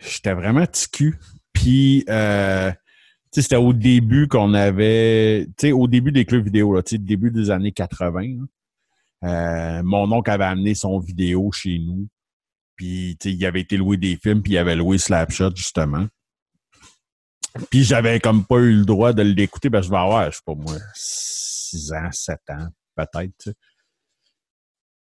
j'étais 0.01 0.33
vraiment 0.33 0.65
ticu. 0.67 1.17
Puis, 1.53 2.05
euh, 2.09 2.71
tu 2.71 2.79
sais, 3.33 3.43
c'était 3.43 3.57
au 3.57 3.75
début 3.75 4.27
qu'on 4.27 4.55
avait, 4.55 5.47
tu 5.59 5.67
sais, 5.67 5.73
au 5.73 5.87
début 5.87 6.13
des 6.13 6.25
clubs 6.25 6.45
vidéo, 6.45 6.75
là, 6.75 6.83
tu 6.83 6.97
sais, 6.97 6.99
début 6.99 7.31
des 7.31 7.51
années 7.51 7.73
80. 7.73 8.21
là. 8.23 8.45
Euh, 9.25 9.83
mon 9.83 10.11
oncle 10.13 10.31
avait 10.31 10.45
amené 10.45 10.75
son 10.75 10.99
vidéo 10.99 11.51
chez 11.53 11.79
nous. 11.79 12.07
Puis, 12.77 13.17
tu 13.21 13.31
sais, 13.31 13.35
il 13.37 13.45
avait 13.47 13.61
été 13.63 13.77
loué 13.77 13.97
des 13.97 14.17
films, 14.17 14.43
puis 14.43 14.53
il 14.53 14.59
avait 14.59 14.77
loué 14.77 14.99
Slapshot, 14.99 15.55
justement. 15.57 16.07
Puis 17.71 17.83
j'avais 17.83 18.21
comme 18.21 18.45
pas 18.45 18.59
eu 18.59 18.73
le 18.77 18.85
droit 18.85 19.13
de 19.13 19.23
l'écouter, 19.23 19.69
ben 19.69 19.83
je 19.83 19.91
vais 19.91 19.97
avoir, 19.97 20.31
je 20.31 20.37
sais 20.37 20.43
pas 20.47 20.55
moi, 20.55 20.77
6 20.95 21.93
ans, 21.93 22.09
7 22.13 22.39
ans, 22.51 22.69
peut-être. 22.95 23.51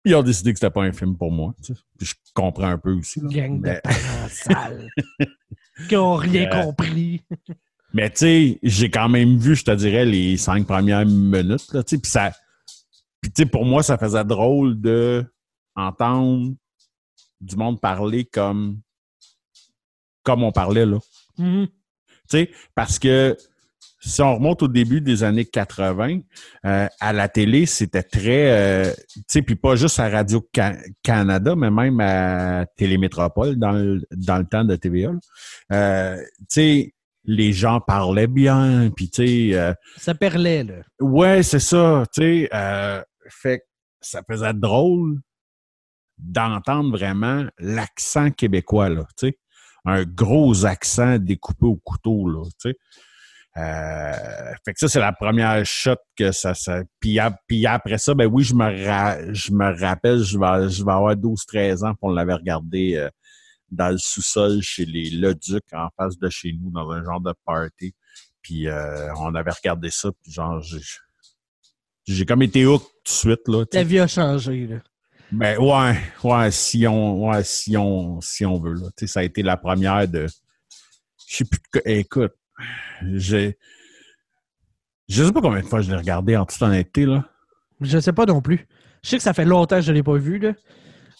Ils 0.05 0.15
ont 0.17 0.23
décidé 0.23 0.53
que 0.53 0.59
c'était 0.59 0.71
pas 0.73 0.83
un 0.83 0.93
film 0.93 1.17
pour 1.17 1.31
moi. 1.31 1.55
tu 1.65 1.73
sais. 1.73 1.81
Puis 1.97 2.09
je 2.09 2.15
comprends 2.35 2.67
un 2.69 2.77
peu 2.79 2.93
aussi. 2.93 3.21
là. 3.21 3.29
gang 3.31 3.57
de 3.61 3.63
Mais, 3.69 3.81
parents 3.83 4.29
sales 4.29 4.89
qui 5.89 5.97
ont 5.97 6.17
rien 6.17 6.51
Euh, 6.53 6.63
compris. 6.65 7.23
mais 7.95 8.11
tu 8.11 8.17
sais, 8.19 8.59
j'ai 8.63 8.91
quand 8.91 9.09
même 9.09 9.39
vu, 9.39 9.55
je 9.55 9.65
te 9.65 9.71
dirais, 9.71 10.05
les 10.05 10.37
cinq 10.37 10.67
premières 10.67 11.07
minutes. 11.07 11.73
Là, 11.73 11.83
tu 11.85 11.97
sais, 11.97 11.99
puis 12.03 12.11
ça. 12.11 12.33
Puis 13.23 13.31
tu 13.31 13.43
sais, 13.43 13.47
pour 13.47 13.65
moi, 13.65 13.83
ça 13.83 13.97
faisait 13.97 14.25
drôle 14.25 14.79
de 14.79 15.25
entendre 15.75 16.53
du 17.41 17.57
monde 17.57 17.81
parler 17.81 18.25
comme 18.27 18.81
comme 20.23 20.43
on 20.43 20.53
parlait 20.53 20.87
là. 20.87 20.99
Mhm. 21.39 21.67
Tu 21.67 21.73
sais, 22.29 22.51
parce 22.75 22.99
que 22.99 23.37
si 24.05 24.21
on 24.21 24.35
remonte 24.35 24.63
au 24.63 24.69
début 24.69 25.01
des 25.01 25.23
années 25.23 25.45
80, 25.45 26.21
euh, 26.67 26.89
à 27.01 27.13
la 27.13 27.29
télé, 27.29 27.67
c'était 27.67 28.03
très, 28.03 28.51
euh, 28.51 28.93
tu 29.15 29.23
sais, 29.29 29.43
puis 29.43 29.55
pas 29.55 29.77
juste 29.77 30.01
à 30.01 30.09
Radio-Canada, 30.09 31.55
mais 31.57 31.71
même 31.71 32.01
à 32.01 32.67
Télémétropole 32.77 33.57
dans 33.57 33.73
le, 33.73 34.03
dans 34.11 34.39
le 34.39 34.45
temps 34.45 34.65
de 34.65 34.75
TVA. 34.75 35.13
Euh, 35.73 36.17
tu 36.19 36.45
sais, 36.49 36.95
les 37.25 37.53
gens 37.53 37.81
parlaient 37.81 38.27
bien, 38.27 38.91
puis 38.95 39.09
tu 39.09 39.27
sais, 39.27 39.57
euh, 39.57 39.73
Ça 39.97 40.15
perlait 40.15 40.65
là. 40.65 40.75
ouais, 41.01 41.45
c'est 41.45 41.61
ça, 41.61 42.05
tu 42.13 42.23
sais, 42.23 42.49
euh, 42.53 43.01
fait 43.33 43.59
que 43.59 43.65
ça 44.01 44.23
faisait 44.29 44.55
drôle 44.55 45.21
d'entendre 46.19 46.91
vraiment 46.97 47.45
l'accent 47.59 48.31
québécois, 48.31 48.89
là, 48.89 49.05
tu 49.17 49.29
sais. 49.29 49.39
Un 49.85 50.05
gros 50.05 50.65
accent 50.65 51.19
découpé 51.19 51.67
au 51.67 51.77
couteau, 51.77 52.29
là, 52.29 52.45
tu 52.61 52.71
sais. 52.71 52.77
Euh, 53.59 54.53
fait 54.65 54.73
que 54.73 54.79
ça, 54.79 54.89
c'est 54.89 55.01
la 55.01 55.13
première 55.13 55.65
shot 55.67 55.97
que 56.17 56.33
ça... 56.33 56.55
ça 56.55 56.83
puis, 57.01 57.19
après 57.67 57.99
ça, 57.99 58.15
ben 58.15 58.27
oui, 58.27 58.45
je 58.45 58.55
me, 58.55 59.35
je 59.35 59.53
me 59.53 59.79
rappelle, 59.79 60.21
je 60.21 60.39
vais, 60.39 60.71
je 60.71 60.85
vais 60.85 60.93
avoir 60.93 61.15
12-13 61.15 61.85
ans, 61.87 61.95
qu'on 61.97 62.11
l'avait 62.11 62.35
regardé 62.35 62.95
euh, 62.97 63.11
dans 63.71 63.91
le 63.91 63.99
sous-sol 63.99 64.63
chez 64.63 64.87
les 64.87 65.11
Le 65.11 65.35
Duc, 65.35 65.65
en 65.73 65.89
face 65.99 66.19
de 66.19 66.31
chez 66.31 66.53
nous, 66.53 66.71
dans 66.71 66.91
un 66.91 67.05
genre 67.05 67.21
de 67.21 67.35
party. 67.45 67.95
Puis 68.41 68.69
euh, 68.69 69.13
on 69.17 69.35
avait 69.35 69.51
regardé 69.51 69.91
ça, 69.91 70.11
puis 70.23 70.33
genre, 70.33 70.63
j'ai 72.07 72.27
comme 72.27 72.43
été 72.43 72.67
hook 72.67 72.83
tout 72.83 73.03
de 73.05 73.09
suite. 73.09 73.49
Là, 73.49 73.65
La 73.73 73.85
vie 73.85 73.99
a 73.99 74.07
changé. 74.07 74.67
Là. 74.67 74.77
Ben 75.31 75.59
ouais, 75.59 75.97
ouais, 76.25 76.51
si 76.51 76.87
on, 76.87 77.29
ouais, 77.29 77.43
si 77.43 77.77
on, 77.77 78.21
si 78.21 78.45
on 78.45 78.59
veut. 78.59 78.75
Là. 78.75 78.89
Ça 79.07 79.21
a 79.21 79.23
été 79.23 79.43
la 79.43 79.57
première 79.57 80.07
de. 80.09 80.27
Je 81.29 81.37
sais 81.37 81.45
plus. 81.45 81.61
Écoute, 81.85 82.35
j'ai. 83.15 83.57
Je 85.09 85.25
sais 85.25 85.33
pas 85.33 85.41
combien 85.41 85.61
de 85.61 85.67
fois 85.67 85.81
je 85.81 85.91
l'ai 85.91 85.97
regardé 85.97 86.37
en 86.37 86.45
toute 86.45 86.61
honnêteté. 86.61 87.07
Là. 87.07 87.25
Je 87.81 87.99
sais 87.99 88.13
pas 88.13 88.27
non 88.27 88.41
plus. 88.41 88.67
Je 89.03 89.11
sais 89.11 89.17
que 89.17 89.23
ça 89.23 89.33
fait 89.33 89.45
longtemps 89.45 89.77
que 89.77 89.83
je 89.83 89.91
ne 89.91 89.97
l'ai 89.97 90.03
pas 90.03 90.17
vu. 90.17 90.39
Là. 90.39 90.53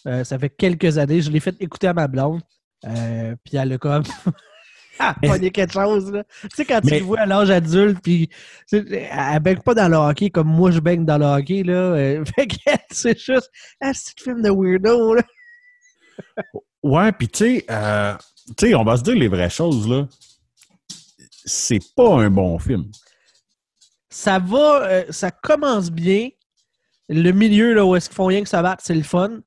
Euh, 0.07 0.25
ça 0.25 0.39
fait 0.39 0.51
quelques 0.51 0.99
années. 0.99 1.21
Je 1.21 1.31
l'ai 1.31 1.41
fait 1.41 1.57
écouter 1.61 1.89
à 1.89 1.95
ma 1.95 2.09
blonde. 2.09 2.43
Euh, 2.87 3.35
puis 3.45 3.57
elle 3.57 3.73
a 3.73 3.79
comme. 3.79 4.05
ah, 5.03 5.17
pogné 5.21 5.51
quelque 5.51 5.73
chose, 5.73 6.13
là. 6.13 6.25
Tu 6.43 6.49
sais, 6.55 6.65
quand 6.65 6.81
tu 6.81 6.95
le 6.95 7.01
vois 7.01 7.21
à 7.21 7.27
l'âge 7.27 7.51
adulte, 7.51 7.99
puis 8.03 8.31
elle 8.71 9.41
baigne 9.41 9.59
pas 9.59 9.75
dans 9.75 9.89
le 9.89 9.97
hockey 9.97 10.31
comme 10.31 10.47
moi 10.47 10.71
je 10.71 10.79
baigne 10.79 11.05
dans 11.05 11.19
le 11.19 11.27
hockey, 11.27 11.65
là. 11.65 11.73
Euh, 11.73 12.25
fait 12.37 12.47
que 12.47 12.57
c'est 12.91 13.19
juste 13.19 13.51
un 13.81 13.93
petit 13.93 14.13
film 14.23 14.43
de 14.43 14.51
weirdo, 14.51 15.15
là. 15.15 15.23
ouais, 16.83 17.13
puis 17.13 17.29
tu 17.29 17.39
sais, 17.39 17.65
euh, 17.69 18.15
tu 18.57 18.69
sais, 18.69 18.75
on 18.75 18.85
va 18.85 18.97
se 18.97 19.03
dire 19.03 19.17
les 19.17 19.29
vraies 19.29 19.51
choses, 19.51 19.89
là. 19.89 20.07
C'est 21.45 21.81
pas 21.97 22.21
un 22.21 22.31
bon 22.31 22.59
film. 22.59 22.85
Ça 24.09 24.39
va, 24.39 24.85
euh, 24.85 25.05
ça 25.11 25.31
commence 25.31 25.91
bien. 25.91 26.29
Le 27.09 27.33
milieu, 27.33 27.75
là, 27.75 27.85
où 27.85 27.97
est-ce 27.97 28.09
qu'ils 28.09 28.17
font 28.17 28.27
rien 28.27 28.43
que 28.43 28.49
ça 28.49 28.63
va, 28.63 28.77
c'est 28.79 28.95
le 28.95 29.03
fun. 29.03 29.41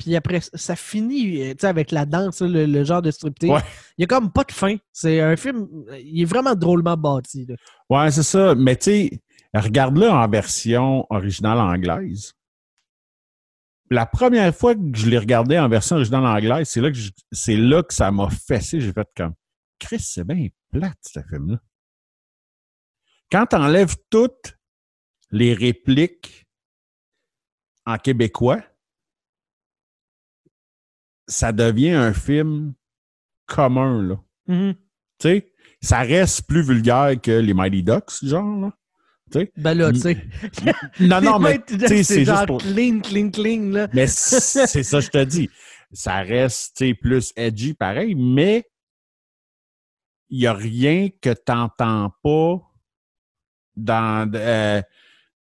Puis 0.00 0.16
après, 0.16 0.40
ça 0.40 0.76
finit 0.76 1.42
euh, 1.42 1.54
avec 1.62 1.90
la 1.92 2.06
danse, 2.06 2.40
le, 2.40 2.84
genre 2.84 3.02
de 3.02 3.10
striptease. 3.10 3.62
Il 3.98 4.00
n'y 4.00 4.04
a 4.04 4.06
comme 4.06 4.32
pas 4.32 4.44
de 4.44 4.52
fin. 4.52 4.76
C'est 4.92 5.20
un 5.20 5.36
film, 5.36 5.68
il 6.02 6.22
est 6.22 6.24
vraiment 6.24 6.54
drôlement 6.54 6.96
bâti. 6.96 7.46
Ouais, 7.90 8.10
c'est 8.10 8.22
ça. 8.22 8.54
Mais 8.54 8.76
tu 8.76 8.84
sais, 8.84 9.20
regarde-le 9.54 10.08
en 10.08 10.26
version 10.26 11.06
originale 11.10 11.58
anglaise. 11.58 12.32
La 13.90 14.06
première 14.06 14.54
fois 14.54 14.74
que 14.74 14.80
je 14.94 15.10
l'ai 15.10 15.18
regardé 15.18 15.58
en 15.58 15.68
version 15.68 15.96
originale 15.96 16.24
anglaise, 16.24 16.66
c'est 16.66 16.80
là 16.80 16.90
que 16.90 16.98
c'est 17.30 17.56
là 17.56 17.82
que 17.82 17.92
ça 17.92 18.10
m'a 18.10 18.30
fessé. 18.30 18.80
J'ai 18.80 18.92
fait 18.92 19.08
comme 19.14 19.34
Chris, 19.78 20.00
c'est 20.00 20.24
bien 20.24 20.48
plate, 20.72 20.98
ce 21.02 21.20
film-là. 21.28 21.58
Quand 23.30 23.46
tu 23.46 23.56
enlèves 23.56 23.96
toutes 24.08 24.56
les 25.30 25.52
répliques 25.52 26.46
en 27.84 27.98
québécois, 27.98 28.62
ça 31.30 31.52
devient 31.52 31.92
un 31.92 32.12
film 32.12 32.74
commun, 33.46 34.02
là. 34.02 34.16
Mm-hmm. 34.48 34.74
Tu 34.74 35.28
sais, 35.28 35.52
ça 35.80 36.00
reste 36.00 36.46
plus 36.46 36.62
vulgaire 36.62 37.14
que 37.20 37.30
les 37.30 37.54
Mighty 37.54 37.82
Ducks, 37.82 38.22
genre, 38.22 38.60
là. 38.60 38.72
Ben 39.56 39.74
là, 39.74 39.92
tu 39.92 40.00
sais. 40.00 40.26
non, 40.98 41.20
non, 41.20 41.38
mais 41.40 41.62
c'est 42.02 42.24
genre 42.24 42.46
pour... 42.46 42.58
clean, 42.58 42.98
clean, 43.00 43.30
clean, 43.30 43.70
là. 43.70 43.88
Mais 43.92 44.06
c'est 44.08 44.40
ça, 44.82 45.00
je 45.00 45.08
te 45.08 45.24
dis. 45.24 45.48
Ça 45.92 46.18
reste, 46.22 46.82
plus 47.00 47.32
edgy, 47.36 47.74
pareil, 47.74 48.14
mais 48.16 48.64
il 50.28 50.40
n'y 50.40 50.46
a 50.46 50.52
rien 50.52 51.08
que 51.20 51.30
tu 51.30 51.52
n'entends 51.52 52.12
pas 52.22 52.60
dans, 53.76 54.30
euh, 54.34 54.82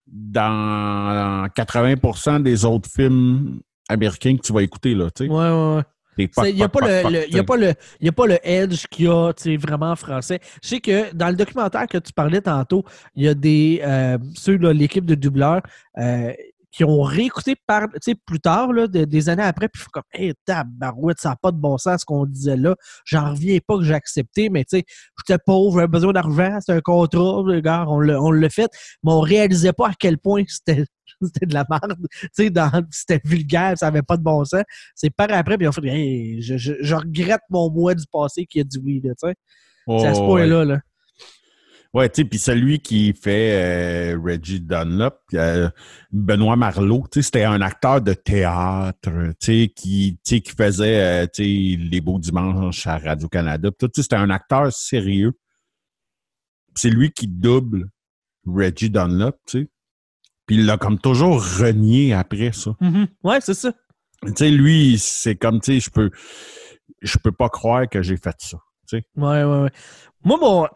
dans 0.07 1.47
80% 1.49 2.42
des 2.42 2.64
autres 2.64 2.90
films 2.90 3.61
américain 3.88 4.37
que 4.37 4.42
tu 4.42 4.52
vas 4.52 4.62
écouter, 4.62 4.95
là, 4.95 5.11
tu 5.11 5.25
sais. 5.25 5.30
Ouais, 5.30 5.37
ouais, 5.37 5.76
ouais. 5.76 5.83
Il 6.18 6.54
n'y 6.54 6.62
a, 6.62 6.68
pas 6.68 6.80
le, 6.80 7.38
a, 7.38 8.12
pas 8.12 8.26
le 8.26 8.38
edge 8.42 8.87
qu'il 8.90 9.04
y 9.04 9.09
a 9.09 9.33
vraiment 9.57 9.92
en 9.92 9.97
français. 9.97 10.40
Je 10.62 10.68
sais 10.68 10.80
que 10.80 11.14
dans 11.14 11.28
le 11.28 11.37
documentaire 11.37 11.87
que 11.87 11.99
tu 11.99 12.12
parlais 12.12 12.40
tantôt, 12.40 12.85
il 13.14 13.25
y 13.25 13.28
a 13.28 13.35
des 13.35 13.80
euh, 13.85 14.18
ceux 14.35 14.57
l'équipe 14.57 15.04
de 15.04 15.14
doubleurs 15.14 15.62
euh, 15.99 16.33
qui 16.71 16.85
ont 16.85 17.03
réécouté 17.03 17.57
par, 17.67 17.87
plus 18.27 18.41
tard, 18.41 18.73
là, 18.73 18.87
des 18.87 19.29
années 19.29 19.43
après, 19.43 19.69
puis 19.69 19.83
comme 19.93 20.03
Hey, 20.13 20.33
tabarouette, 20.45 21.19
ça 21.21 21.31
n'a 21.31 21.37
pas 21.37 21.51
de 21.51 21.57
bon 21.57 21.79
sens 21.79 22.01
ce 22.01 22.05
qu'on 22.05 22.27
disait 22.27 22.57
là. 22.57 22.77
J'en 23.05 23.31
reviens 23.31 23.59
pas 23.67 23.79
que 23.79 23.85
j'ai 23.85 23.95
accepté, 23.95 24.51
mais 24.51 24.65
tu 24.65 24.79
sais, 24.79 24.85
j'étais 25.19 25.41
pauvre, 25.45 25.77
j'avais 25.77 25.89
besoin 25.89 26.13
d'argent, 26.13 26.59
c'est 26.65 26.73
un 26.73 26.81
contrat, 26.81 27.43
gars, 27.61 27.87
on 27.89 28.01
l'a 28.01 28.51
fait, 28.51 28.71
mais 29.03 29.13
on 29.13 29.21
réalisait 29.21 29.73
pas 29.73 29.89
à 29.89 29.93
quel 29.99 30.19
point 30.19 30.45
c'était 30.47 30.85
c'était 31.23 31.47
de 31.47 31.55
la 31.55 31.65
merde. 31.69 31.97
C'était 32.33 33.21
vulgaire, 33.25 33.75
ça 33.77 33.87
n'avait 33.87 34.03
pas 34.03 34.17
de 34.17 34.23
bon 34.23 34.45
sens. 34.45 34.63
C'est 34.95 35.11
par 35.11 35.29
après, 35.33 35.57
puis 35.59 35.69
on 35.69 35.73
fait 35.73 35.87
hey, 35.87 36.43
je, 36.43 36.57
je, 36.57 36.95
regrette 36.95 37.41
mon 37.51 37.71
mois 37.71 37.95
du 37.95 38.05
passé 38.11 38.47
qui 38.47 38.61
a 38.61 38.65
dit 38.65 38.79
oui. 38.79 39.01
Là, 39.03 39.13
c'est 39.21 40.07
à 40.07 40.15
ce 40.15 40.21
point-là. 40.21 40.65
Là. 40.65 40.81
Ouais, 41.95 42.09
tu 42.11 42.21
sais, 42.21 42.28
puis 42.28 42.38
celui 42.38 42.80
qui 42.80 43.14
fait 43.14 44.12
euh, 44.12 44.21
Reggie 44.23 44.61
Dunlop, 44.61 45.21
euh, 45.33 45.71
Benoît 46.12 46.57
Marleau, 46.57 47.04
tu 47.11 47.21
sais, 47.21 47.23
c'était 47.23 47.45
un 47.45 47.62
acteur 47.62 48.02
de 48.02 48.12
théâtre, 48.12 49.11
tu 49.40 49.47
sais, 49.47 49.73
qui, 49.75 50.18
qui 50.23 50.42
faisait, 50.42 51.00
euh, 51.00 51.26
tu 51.33 51.45
sais, 51.45 51.83
Les 51.83 52.02
Beaux 52.02 52.18
Dimanches 52.18 52.87
à 52.87 52.99
Radio-Canada. 52.99 53.71
Tu 53.71 53.87
sais, 53.87 54.02
c'était 54.02 54.16
un 54.16 54.28
acteur 54.28 54.71
sérieux. 54.71 55.33
C'est 56.75 56.90
lui 56.90 57.11
qui 57.11 57.26
double 57.26 57.88
Reggie 58.47 58.90
Dunlop, 58.90 59.38
tu 59.47 59.61
sais. 59.61 59.68
Puis 60.45 60.57
il 60.57 60.66
l'a 60.66 60.76
comme 60.76 60.99
toujours 60.99 61.42
renié 61.42 62.12
après 62.12 62.52
ça. 62.52 62.71
Mm-hmm. 62.83 63.07
Ouais, 63.25 63.40
c'est 63.40 63.54
ça. 63.54 63.73
Tu 64.26 64.33
sais, 64.37 64.50
lui, 64.50 64.99
c'est 64.99 65.37
comme, 65.37 65.61
tu 65.61 65.73
sais, 65.73 65.80
je 65.80 65.90
peux, 65.90 66.11
je 67.00 67.16
peux 67.18 67.33
pas 67.33 67.49
croire 67.49 67.88
que 67.88 68.02
j'ai 68.02 68.18
fait 68.18 68.37
ça. 68.38 68.59
Tu 68.88 68.99
sais. 68.99 69.04
Ouais, 69.16 69.42
ouais, 69.42 69.62
ouais. 69.62 69.71
Moi, 70.25 70.38
bon, 70.38 70.66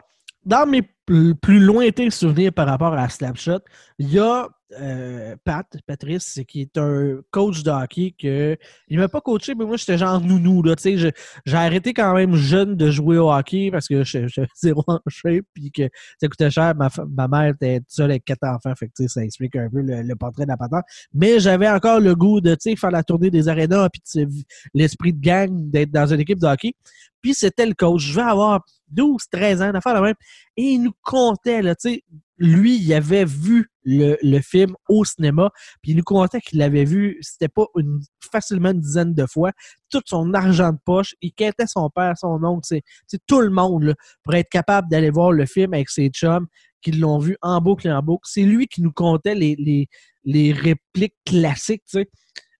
dans 0.45 0.65
mes 0.65 0.83
plus 1.05 1.59
lointains 1.59 2.09
souvenirs 2.09 2.53
par 2.53 2.67
rapport 2.67 2.93
à 2.93 3.09
Slapshot, 3.09 3.59
il 3.99 4.09
y 4.09 4.19
a 4.19 4.47
euh, 4.79 5.35
Pat, 5.43 5.67
Patrice, 5.85 6.39
qui 6.47 6.61
est 6.61 6.77
un 6.77 7.19
coach 7.31 7.63
de 7.63 7.69
hockey 7.69 8.15
que 8.19 8.57
il 8.87 8.97
m'a 8.97 9.07
pas 9.07 9.21
coaché, 9.21 9.53
mais 9.55 9.65
moi 9.65 9.77
j'étais 9.77 9.97
genre 9.97 10.19
nounou. 10.19 10.63
Là, 10.63 10.75
j'ai 10.83 11.11
arrêté 11.55 11.93
quand 11.93 12.13
même 12.13 12.35
jeune 12.35 12.75
de 12.75 12.89
jouer 12.89 13.17
au 13.17 13.31
hockey 13.31 13.69
parce 13.71 13.87
que 13.87 14.03
je 14.03 14.27
suis 14.27 14.41
zéro 14.55 14.83
en 14.87 14.99
shape 15.07 15.45
puis 15.53 15.71
que 15.71 15.89
ça 16.19 16.27
coûtait 16.27 16.49
cher. 16.49 16.73
Ma, 16.75 17.27
mère 17.27 17.53
était 17.53 17.81
seule 17.87 18.11
avec 18.11 18.25
quatre 18.25 18.43
enfants, 18.43 18.73
fait 18.75 18.87
que 18.87 19.07
ça 19.07 19.23
explique 19.23 19.55
un 19.55 19.69
peu 19.69 19.81
le, 19.81 20.15
portrait 20.15 20.45
de 20.45 20.49
la 20.49 20.57
patente. 20.57 20.85
Mais 21.13 21.39
j'avais 21.39 21.69
encore 21.69 21.99
le 21.99 22.15
goût 22.15 22.41
de 22.41 22.55
faire 22.77 22.91
la 22.91 23.03
tournée 23.03 23.29
des 23.29 23.47
arénas 23.47 23.89
puis 23.89 24.25
l'esprit 24.73 25.13
de 25.13 25.21
gang 25.21 25.49
d'être 25.69 25.91
dans 25.91 26.11
une 26.13 26.19
équipe 26.19 26.39
de 26.39 26.47
hockey. 26.47 26.73
Puis 27.21 27.33
c'était 27.33 27.65
le 27.65 27.73
coach. 27.73 28.01
Je 28.01 28.15
vais 28.15 28.21
avoir 28.21 28.65
12, 28.93 29.21
13 29.31 29.61
ans 29.61 29.71
d'affaires 29.71 29.93
la 29.93 30.01
même. 30.01 30.15
Et 30.57 30.63
il 30.63 30.83
nous 30.83 30.93
comptait, 31.01 31.61
là, 31.61 31.75
tu 31.75 31.89
sais, 31.89 32.03
lui, 32.37 32.77
il 32.77 32.93
avait 32.93 33.25
vu 33.25 33.69
le, 33.83 34.39
film 34.41 34.75
au 34.89 35.05
cinéma, 35.05 35.51
puis 35.81 35.91
il 35.91 35.97
nous 35.97 36.03
contait 36.03 36.41
qu'il 36.41 36.59
l'avait 36.59 36.85
vu, 36.85 37.17
c'était 37.21 37.47
pas 37.47 37.65
une, 37.77 37.99
facilement 38.31 38.71
une 38.71 38.79
dizaine 38.79 39.13
de 39.13 39.25
fois, 39.25 39.51
tout 39.89 40.01
son 40.05 40.33
argent 40.33 40.71
de 40.71 40.79
poche, 40.83 41.15
il 41.21 41.33
quittait 41.33 41.67
son 41.67 41.89
père, 41.89 42.17
son 42.17 42.43
oncle, 42.43 42.81
c'est 43.07 43.21
tout 43.27 43.41
le 43.41 43.49
monde, 43.49 43.95
pour 44.23 44.33
être 44.35 44.49
capable 44.49 44.89
d'aller 44.89 45.09
voir 45.09 45.31
le 45.31 45.45
film 45.45 45.73
avec 45.73 45.89
ses 45.89 46.09
chums, 46.09 46.47
qui 46.81 46.91
l'ont 46.91 47.17
vu 47.17 47.37
en 47.41 47.61
boucle 47.61 47.87
et 47.87 47.91
en 47.91 48.01
boucle. 48.01 48.27
C'est 48.29 48.43
lui 48.43 48.67
qui 48.67 48.81
nous 48.81 48.91
contait 48.91 49.35
les, 49.35 49.87
les, 50.25 50.51
répliques 50.51 51.15
classiques, 51.25 51.83
tu 51.89 51.99
sais, 51.99 52.09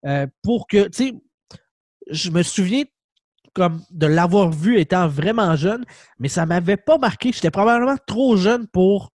euh, 0.05 0.27
pour 0.41 0.67
que, 0.67 0.87
tu 0.87 1.09
sais, 1.09 1.13
je 2.09 2.29
me 2.31 2.43
souviens 2.43 2.83
comme 3.53 3.81
de 3.91 4.07
l'avoir 4.07 4.51
vu 4.51 4.79
étant 4.79 5.07
vraiment 5.07 5.55
jeune, 5.55 5.85
mais 6.19 6.27
ça 6.27 6.45
m'avait 6.45 6.77
pas 6.77 6.97
marqué. 6.97 7.31
J'étais 7.31 7.51
probablement 7.51 7.97
trop 8.07 8.35
jeune 8.37 8.67
pour 8.67 9.13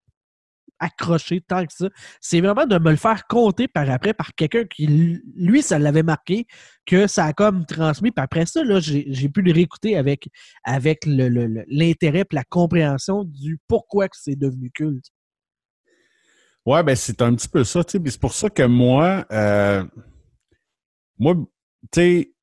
accrocher 0.78 1.40
tant 1.40 1.64
que 1.64 1.72
ça. 1.72 1.88
C'est 2.20 2.40
vraiment 2.40 2.66
de 2.66 2.78
me 2.78 2.90
le 2.90 2.96
faire 2.96 3.26
compter 3.26 3.68
par 3.68 3.88
après 3.90 4.14
par 4.14 4.34
quelqu'un 4.34 4.64
qui, 4.64 4.86
lui, 4.86 5.62
ça 5.62 5.78
l'avait 5.78 6.02
marqué, 6.02 6.46
que 6.84 7.06
ça 7.06 7.24
a 7.26 7.32
comme 7.32 7.64
transmis. 7.66 8.10
Puis 8.10 8.22
après 8.22 8.46
ça, 8.46 8.60
j'ai 8.80 9.28
pu 9.28 9.42
le 9.42 9.52
réécouter 9.52 9.96
avec, 9.96 10.28
avec 10.64 11.06
l'intérêt 11.06 12.20
et 12.20 12.34
la 12.34 12.44
compréhension 12.44 13.24
du 13.24 13.58
pourquoi 13.68 14.08
que 14.08 14.16
c'est 14.18 14.36
devenu 14.36 14.70
culte. 14.70 15.06
Ouais, 16.64 16.82
ben 16.82 16.96
c'est 16.96 17.22
un 17.22 17.34
petit 17.34 17.48
peu 17.48 17.62
ça, 17.62 17.84
tu 17.84 17.98
sais. 17.98 18.10
C'est 18.10 18.20
pour 18.20 18.34
ça 18.34 18.50
que 18.50 18.64
moi, 18.64 19.24
euh, 19.30 19.84
moi, 21.16 21.34
tu 21.92 22.00
sais, 22.00 22.35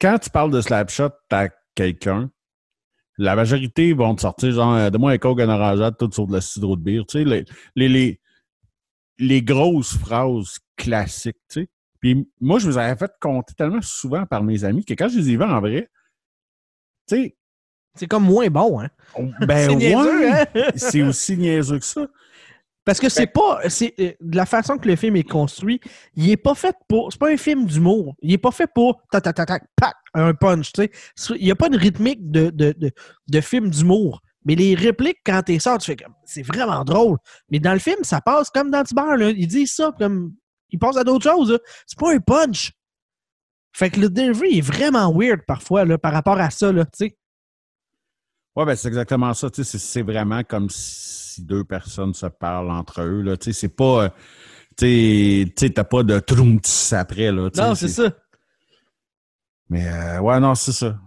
quand 0.00 0.18
tu 0.18 0.30
parles 0.30 0.50
de 0.50 0.60
Slapshot 0.60 1.10
à 1.30 1.48
quelqu'un, 1.74 2.30
la 3.16 3.34
majorité 3.34 3.92
vont 3.92 4.14
te 4.14 4.20
sortir 4.20 4.52
genre 4.52 4.74
euh, 4.74 4.90
de 4.90 4.98
moi 4.98 5.10
un 5.12 5.18
coke 5.18 5.40
en 5.40 5.48
orangeade 5.48 5.96
tout 5.98 6.10
sur 6.12 6.26
de 6.26 6.32
la 6.32 6.40
cidre 6.40 6.76
de 6.76 6.82
bière. 6.82 7.04
Tu 7.06 7.18
sais, 7.18 7.24
les, 7.24 7.88
les, 7.88 8.20
les, 9.18 9.42
grosses 9.42 9.96
phrases 9.96 10.58
classiques, 10.76 11.36
tu 11.48 11.62
sais. 11.62 11.68
Puis 12.00 12.30
moi, 12.40 12.60
je 12.60 12.66
vous 12.66 12.78
avais 12.78 12.96
fait 12.96 13.10
compter 13.20 13.54
tellement 13.54 13.82
souvent 13.82 14.24
par 14.24 14.44
mes 14.44 14.62
amis 14.62 14.84
que 14.84 14.94
quand 14.94 15.08
je 15.08 15.18
les 15.18 15.30
ai 15.30 15.36
vus 15.36 15.42
en 15.42 15.60
vrai, 15.60 15.90
tu 17.08 17.16
sais, 17.16 17.36
C'est 17.96 18.06
comme 18.06 18.24
moins 18.24 18.48
bon, 18.48 18.80
hein? 18.80 18.88
Ben 19.40 19.76
ouais, 19.76 19.94
hein? 19.94 20.44
c'est 20.76 21.02
aussi 21.02 21.36
niaiseux 21.36 21.80
que 21.80 21.84
ça. 21.84 22.06
Parce 22.88 23.00
que 23.00 23.10
c'est 23.10 23.26
pas. 23.26 23.60
C'est, 23.68 23.92
euh, 24.00 24.12
de 24.18 24.34
la 24.34 24.46
façon 24.46 24.78
que 24.78 24.88
le 24.88 24.96
film 24.96 25.14
est 25.16 25.28
construit, 25.28 25.78
il 26.16 26.30
est 26.30 26.38
pas 26.38 26.54
fait 26.54 26.74
pour. 26.88 27.12
C'est 27.12 27.18
pas 27.18 27.28
un 27.28 27.36
film 27.36 27.66
d'humour. 27.66 28.16
Il 28.22 28.32
est 28.32 28.38
pas 28.38 28.50
fait 28.50 28.66
pour. 28.74 29.02
Tac, 29.12 29.24
tac, 29.24 29.36
tac, 29.36 29.46
tac, 29.46 29.62
pac, 29.76 29.94
un 30.14 30.32
punch, 30.32 30.72
tu 30.72 30.88
sais. 31.14 31.34
Il 31.38 31.44
n'y 31.44 31.50
a 31.50 31.54
pas 31.54 31.66
une 31.66 31.76
rythmique 31.76 32.30
de, 32.30 32.48
de, 32.48 32.74
de, 32.78 32.90
de 33.28 33.40
film 33.42 33.68
d'humour. 33.68 34.22
Mais 34.46 34.54
les 34.54 34.74
répliques, 34.74 35.18
quand 35.26 35.42
t'es 35.42 35.58
sors, 35.58 35.76
tu 35.76 35.84
fais 35.84 35.96
comme. 35.96 36.14
C'est 36.24 36.40
vraiment 36.40 36.82
drôle. 36.82 37.18
Mais 37.50 37.58
dans 37.58 37.74
le 37.74 37.78
film, 37.78 37.98
ça 38.04 38.22
passe 38.22 38.48
comme 38.48 38.70
dans 38.70 38.82
Tiber, 38.82 39.18
là. 39.18 39.30
Ils 39.36 39.46
disent 39.46 39.74
ça 39.74 39.92
comme. 39.98 40.32
Ils 40.70 40.78
passent 40.78 40.96
à 40.96 41.04
d'autres 41.04 41.30
choses. 41.30 41.58
C'est 41.86 41.98
pas 41.98 42.14
un 42.14 42.20
punch. 42.20 42.72
Fait 43.74 43.90
que 43.90 44.00
le 44.00 44.08
delivery 44.08 44.56
est 44.56 44.62
vraiment 44.62 45.12
weird 45.14 45.40
parfois, 45.46 45.84
là, 45.84 45.98
par 45.98 46.14
rapport 46.14 46.40
à 46.40 46.48
ça, 46.48 46.72
là, 46.72 46.86
tu 46.86 47.12
Ouais, 48.58 48.64
ben 48.64 48.74
c'est 48.74 48.88
exactement 48.88 49.32
ça. 49.34 49.48
C'est 49.52 50.02
vraiment 50.02 50.42
comme 50.42 50.68
si 50.68 51.44
deux 51.44 51.62
personnes 51.62 52.12
se 52.12 52.26
parlent 52.26 52.72
entre 52.72 53.02
eux. 53.02 53.22
Là. 53.22 53.36
C'est 53.40 53.68
pas. 53.68 54.06
euh, 54.06 54.08
Tu 54.76 55.70
t'as 55.72 55.84
pas 55.84 56.02
de 56.02 56.18
troumts 56.18 56.58
après. 56.90 57.30
Là, 57.30 57.50
Non, 57.56 57.76
c'est 57.76 57.86
ça. 57.86 58.10
Mais 59.70 59.86
euh, 59.86 60.18
ouais, 60.18 60.40
non, 60.40 60.56
c'est 60.56 60.72
ça. 60.72 60.98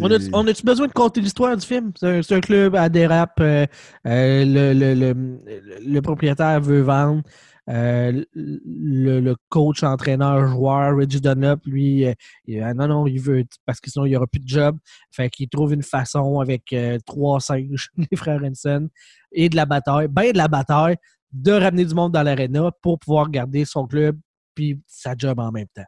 On 0.00 0.46
a-tu 0.46 0.62
besoin 0.64 0.86
de 0.86 0.92
compter 0.92 1.22
l'histoire 1.22 1.56
du 1.56 1.64
film? 1.66 1.92
C'est 1.98 2.32
un, 2.32 2.40
club 2.40 2.76
à 2.76 2.90
dérape. 2.90 3.40
euh, 3.40 3.64
euh, 4.06 4.44
le, 4.44 4.74
le, 4.74 4.92
le, 4.94 5.40
le 5.86 6.02
propriétaire 6.02 6.60
veut 6.60 6.82
vendre. 6.82 7.22
Euh, 7.68 8.24
le, 8.34 9.20
le 9.20 9.36
coach, 9.50 9.82
entraîneur, 9.82 10.46
joueur, 10.48 10.96
Reggie 10.96 11.20
Dunlop, 11.20 11.60
lui, 11.66 12.06
euh, 12.06 12.14
il- 12.46 12.62
ah 12.62 12.72
non, 12.72 12.88
non, 12.88 13.06
il 13.06 13.20
veut, 13.20 13.44
parce 13.66 13.78
que 13.80 13.90
sinon, 13.90 14.06
il 14.06 14.10
n'y 14.10 14.16
aura 14.16 14.26
plus 14.26 14.40
de 14.40 14.48
job. 14.48 14.78
Fait 15.10 15.28
qu'il 15.28 15.48
trouve 15.50 15.74
une 15.74 15.82
façon 15.82 16.40
avec 16.40 16.72
euh, 16.72 16.98
trois 17.04 17.40
singes, 17.40 17.90
les 18.10 18.16
frères 18.16 18.42
Henson, 18.42 18.88
et 19.32 19.48
de 19.50 19.56
la 19.56 19.66
bataille, 19.66 20.08
ben 20.08 20.32
de 20.32 20.38
la 20.38 20.48
bataille, 20.48 20.96
de 21.30 21.52
ramener 21.52 21.84
du 21.84 21.94
monde 21.94 22.12
dans 22.12 22.22
l'aréna 22.22 22.70
pour 22.80 22.98
pouvoir 22.98 23.28
garder 23.30 23.64
son 23.66 23.86
club 23.86 24.18
puis 24.54 24.80
sa 24.86 25.14
job 25.16 25.38
en 25.38 25.52
même 25.52 25.66
temps. 25.74 25.84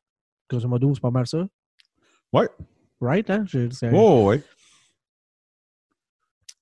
Grosso 0.51 0.69
modo, 0.69 0.95
c'est 0.95 1.01
pas 1.01 1.11
mal 1.11 1.27
ça? 1.27 1.47
Ouais. 2.33 2.49
Right, 3.01 3.31
hein? 3.31 3.45
Je- 3.47 3.69
Oh, 3.95 4.27
ouais. 4.27 4.43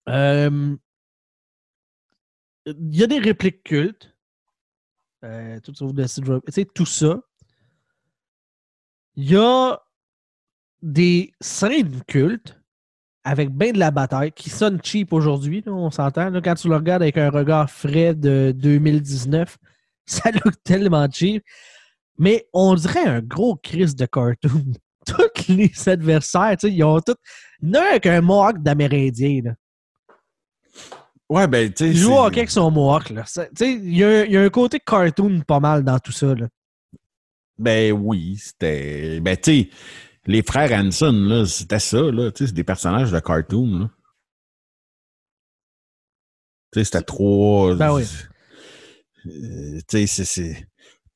Euh, 0.08 0.76
Il 2.66 2.96
y 2.96 3.02
a 3.02 3.06
des 3.06 3.18
répliques 3.18 3.62
cultes. 3.64 4.14
Euh, 5.24 5.58
tout 5.60 5.72
Tu 5.72 6.52
sais, 6.52 6.64
tout 6.64 6.86
ça. 6.86 7.20
Il 9.16 9.30
y 9.30 9.36
a 9.36 9.80
des 10.80 11.32
scènes 11.40 12.02
cultes 12.06 12.56
avec 13.24 13.50
bien 13.50 13.72
de 13.72 13.78
la 13.78 13.90
bataille 13.90 14.32
qui 14.32 14.48
sonnent 14.48 14.80
cheap 14.82 15.12
aujourd'hui, 15.12 15.62
on 15.66 15.90
s'entend. 15.90 16.32
Quand 16.40 16.54
tu 16.54 16.68
le 16.68 16.76
regardes 16.76 17.02
avec 17.02 17.18
un 17.18 17.30
regard 17.30 17.70
frais 17.70 18.14
de 18.14 18.54
2019, 18.56 19.58
ça 20.06 20.30
look 20.30 20.54
tellement 20.64 21.06
cheap. 21.10 21.44
Mais 22.18 22.48
on 22.52 22.74
dirait 22.74 23.06
un 23.06 23.20
gros 23.20 23.56
crise 23.56 23.94
de 23.94 24.06
cartoon. 24.06 24.72
Tous 25.06 25.48
les 25.48 25.72
adversaires, 25.88 26.56
ils 26.62 26.84
ont 26.84 27.00
tous. 27.00 27.14
Il 27.62 27.68
y 27.68 27.78
en 27.78 27.80
a 27.80 27.86
avec 27.90 28.06
un 28.06 28.20
mohawk 28.20 28.62
d'Amérindien. 28.62 29.54
Ouais, 31.30 31.46
ben, 31.46 31.70
tu 31.72 31.84
sais. 31.84 31.90
Il 31.90 31.96
joue 31.96 32.12
au 32.14 32.20
hockey 32.24 32.38
avec 32.40 32.50
son 32.50 32.70
mohawk. 32.70 33.10
Là. 33.10 33.24
Tu 33.24 33.30
sais, 33.56 33.72
Il 33.72 33.96
y, 33.96 34.02
a 34.04 34.08
un- 34.08 34.24
il 34.24 34.32
y 34.32 34.36
a 34.36 34.42
un 34.42 34.48
côté 34.48 34.80
cartoon 34.80 35.40
pas 35.46 35.60
mal 35.60 35.84
dans 35.84 35.98
tout 35.98 36.12
ça. 36.12 36.34
Là. 36.34 36.48
Ben 37.58 37.92
oui, 37.92 38.36
c'était. 38.38 39.20
Ben, 39.20 39.36
tu 39.36 39.62
sais, 39.64 39.70
les 40.26 40.42
frères 40.42 40.72
Hanson, 40.72 41.12
là, 41.12 41.44
c'était 41.46 41.78
ça, 41.80 42.00
là. 42.00 42.30
Tu 42.30 42.38
sais, 42.44 42.46
c'est 42.48 42.54
des 42.54 42.64
personnages 42.64 43.10
de 43.12 43.18
cartoon, 43.20 43.78
là. 43.80 43.90
Tu 46.72 46.80
sais, 46.80 46.84
c'était 46.84 47.02
trop. 47.02 47.74
Ben 47.74 47.92
oui. 47.92 48.04
Euh, 49.26 49.78
tu 49.88 49.98
sais, 49.98 50.06
c'est- 50.06 50.24
c'est. 50.24 50.68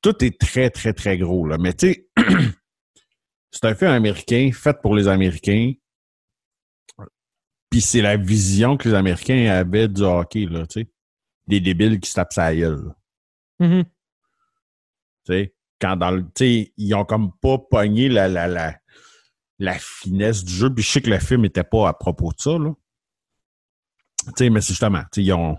Tout 0.03 0.23
est 0.25 0.39
très, 0.39 0.69
très, 0.71 0.93
très 0.93 1.17
gros, 1.17 1.47
là. 1.47 1.57
Mais, 1.59 1.73
tu 1.75 1.93
sais, 1.93 2.09
c'est 3.51 3.65
un 3.65 3.75
film 3.75 3.91
américain 3.93 4.51
fait 4.53 4.77
pour 4.83 4.95
les 4.97 5.09
Américains. 5.09 5.73
Puis 7.73 7.81
c'est 7.81 8.03
la 8.03 8.19
vision 8.19 8.77
que 8.77 8.87
les 8.87 8.95
Américains 8.95 9.47
avaient 9.51 9.89
du 9.89 10.03
hockey, 10.03 10.45
là, 10.45 10.67
tu 10.67 10.83
sais. 10.83 10.89
Des 11.47 11.59
débiles 11.59 11.99
qui 12.01 12.11
se 12.11 12.15
tapent 12.17 12.35
sa 12.35 12.55
gueule. 12.55 12.93
Mhm. 13.59 13.85
Tu 13.85 13.91
sais, 15.33 15.55
quand 15.81 15.97
dans 15.97 16.11
le. 16.11 16.23
Tu 16.23 16.31
sais, 16.37 16.73
ils 16.77 16.95
ont 16.95 17.07
comme 17.07 17.33
pas 17.41 17.57
pogné 17.57 18.11
la, 18.11 18.29
la, 18.29 18.47
la, 18.47 18.77
la 19.59 19.79
finesse 19.79 20.45
du 20.45 20.53
jeu. 20.53 20.73
Puis 20.73 20.85
je 20.85 20.91
sais 20.91 21.01
que 21.01 21.09
le 21.09 21.19
film 21.19 21.47
était 21.47 21.65
pas 21.65 21.89
à 21.89 21.95
propos 21.95 22.33
de 22.33 22.41
ça, 22.41 22.59
là. 22.59 22.75
Tu 24.27 24.33
sais, 24.37 24.51
mais 24.51 24.61
c'est 24.61 24.75
justement, 24.75 25.03
tu 25.11 25.23
sais, 25.23 25.23
ils 25.25 25.33
ont. 25.33 25.57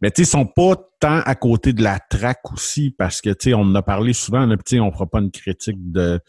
Mais 0.00 0.12
tu 0.12 0.22
sais, 0.22 0.28
ils 0.28 0.30
sont 0.30 0.46
pas 0.46 0.76
tant 1.00 1.18
à 1.18 1.34
côté 1.34 1.72
de 1.72 1.82
la 1.82 1.98
traque 1.98 2.52
aussi, 2.52 2.92
parce 2.92 3.20
que, 3.20 3.30
tu 3.30 3.50
sais, 3.50 3.54
on 3.54 3.62
en 3.62 3.74
a 3.74 3.82
parlé 3.82 4.12
souvent, 4.12 4.46
là, 4.46 4.56
tu 4.56 4.76
sais, 4.76 4.80
on 4.80 4.92
fera 4.92 5.06
pas 5.06 5.18
une 5.18 5.32
critique 5.32 5.90
de, 5.90 6.20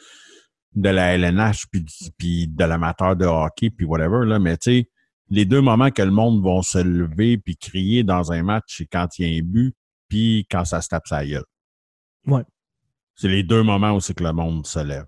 de 0.74 0.90
la 0.90 1.14
LNH 1.18 1.66
puis, 1.72 1.86
puis 2.18 2.48
de 2.48 2.64
l'amateur 2.64 3.16
de 3.16 3.26
hockey, 3.26 3.70
puis 3.70 3.86
whatever, 3.86 4.26
là, 4.26 4.40
mais 4.40 4.58
tu 4.58 4.72
sais, 4.82 4.90
les 5.30 5.46
deux 5.46 5.62
moments 5.62 5.92
que 5.92 6.02
le 6.02 6.12
monde 6.12 6.44
va 6.44 6.62
se 6.62 6.78
lever 6.78 7.38
puis 7.38 7.56
crier 7.58 8.04
dans 8.04 8.32
un 8.32 8.44
match, 8.44 8.78
c'est 8.78 8.86
quand 8.86 9.08
il 9.20 9.28
y 9.28 9.36
a 9.36 9.40
un 9.40 9.46
but, 9.46 9.76
puis 10.08 10.46
quand 10.50 10.66
ça 10.66 10.82
se 10.82 10.90
tape 10.90 11.08
sa 11.08 11.26
gueule. 11.26 11.46
Ouais. 12.26 12.44
C'est 13.16 13.28
les 13.30 13.44
deux 13.44 13.64
moments 13.64 13.92
où 13.94 14.00
c'est 14.02 14.14
que 14.14 14.24
le 14.24 14.34
monde 14.34 14.66
se 14.66 14.80
lève. 14.80 15.06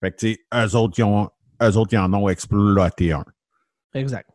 Fait 0.00 0.10
que, 0.12 0.16
tu 0.16 0.32
sais, 0.34 0.40
eux 0.54 0.76
autres, 0.76 0.98
ils 0.98 1.04
ont, 1.04 1.30
eux 1.62 1.76
autres, 1.76 1.92
ils 1.94 1.98
en 1.98 2.12
ont 2.14 2.28
exploité 2.28 3.12
un. 3.12 3.24
Exact. 3.94 4.28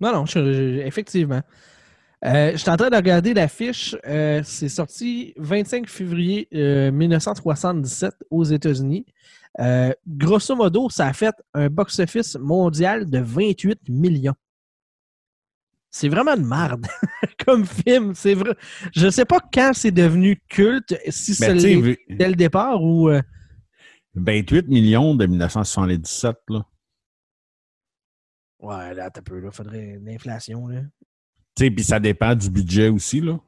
Non, 0.00 0.12
non, 0.12 0.26
je- 0.26 0.52
je- 0.52 0.80
effectivement. 0.86 1.42
Euh, 2.24 2.52
je 2.52 2.56
suis 2.58 2.70
en 2.70 2.76
train 2.76 2.90
de 2.90 2.96
regarder 2.96 3.32
l'affiche. 3.32 3.96
Euh, 4.06 4.42
c'est 4.44 4.68
sorti 4.68 5.32
25 5.38 5.88
février 5.88 6.48
euh, 6.54 6.90
1977 6.90 8.14
aux 8.30 8.44
États-Unis. 8.44 9.06
Euh, 9.58 9.92
grosso 10.06 10.54
modo, 10.54 10.90
ça 10.90 11.06
a 11.06 11.12
fait 11.12 11.34
un 11.54 11.68
box-office 11.68 12.36
mondial 12.36 13.08
de 13.08 13.18
28 13.18 13.88
millions. 13.88 14.34
C'est 15.90 16.08
vraiment 16.08 16.36
de 16.36 16.42
merde 16.42 16.86
comme 17.46 17.64
film. 17.66 18.14
C'est 18.14 18.34
vrai. 18.34 18.54
Je 18.94 19.10
sais 19.10 19.24
pas 19.24 19.40
quand 19.52 19.72
c'est 19.74 19.90
devenu 19.90 20.40
culte, 20.48 20.94
si 21.08 21.34
Mais 21.40 21.58
c'est 21.58 21.98
dès 22.08 22.28
le 22.28 22.36
départ 22.36 22.82
ou. 22.82 23.08
euh, 23.08 23.22
28 24.14 24.68
millions 24.68 25.14
de 25.14 25.26
1977, 25.26 26.36
là. 26.50 26.66
Ouais, 28.60 28.94
là, 28.94 29.10
t'as 29.10 29.22
peu, 29.22 29.40
là. 29.40 29.50
Faudrait 29.50 29.98
l'inflation, 30.02 30.68
là. 30.68 30.82
Sais, 31.60 31.70
puis 31.70 31.84
ça 31.84 32.00
dépend 32.00 32.34
du 32.34 32.48
budget 32.48 32.88
aussi, 32.88 33.20
là. 33.20 33.38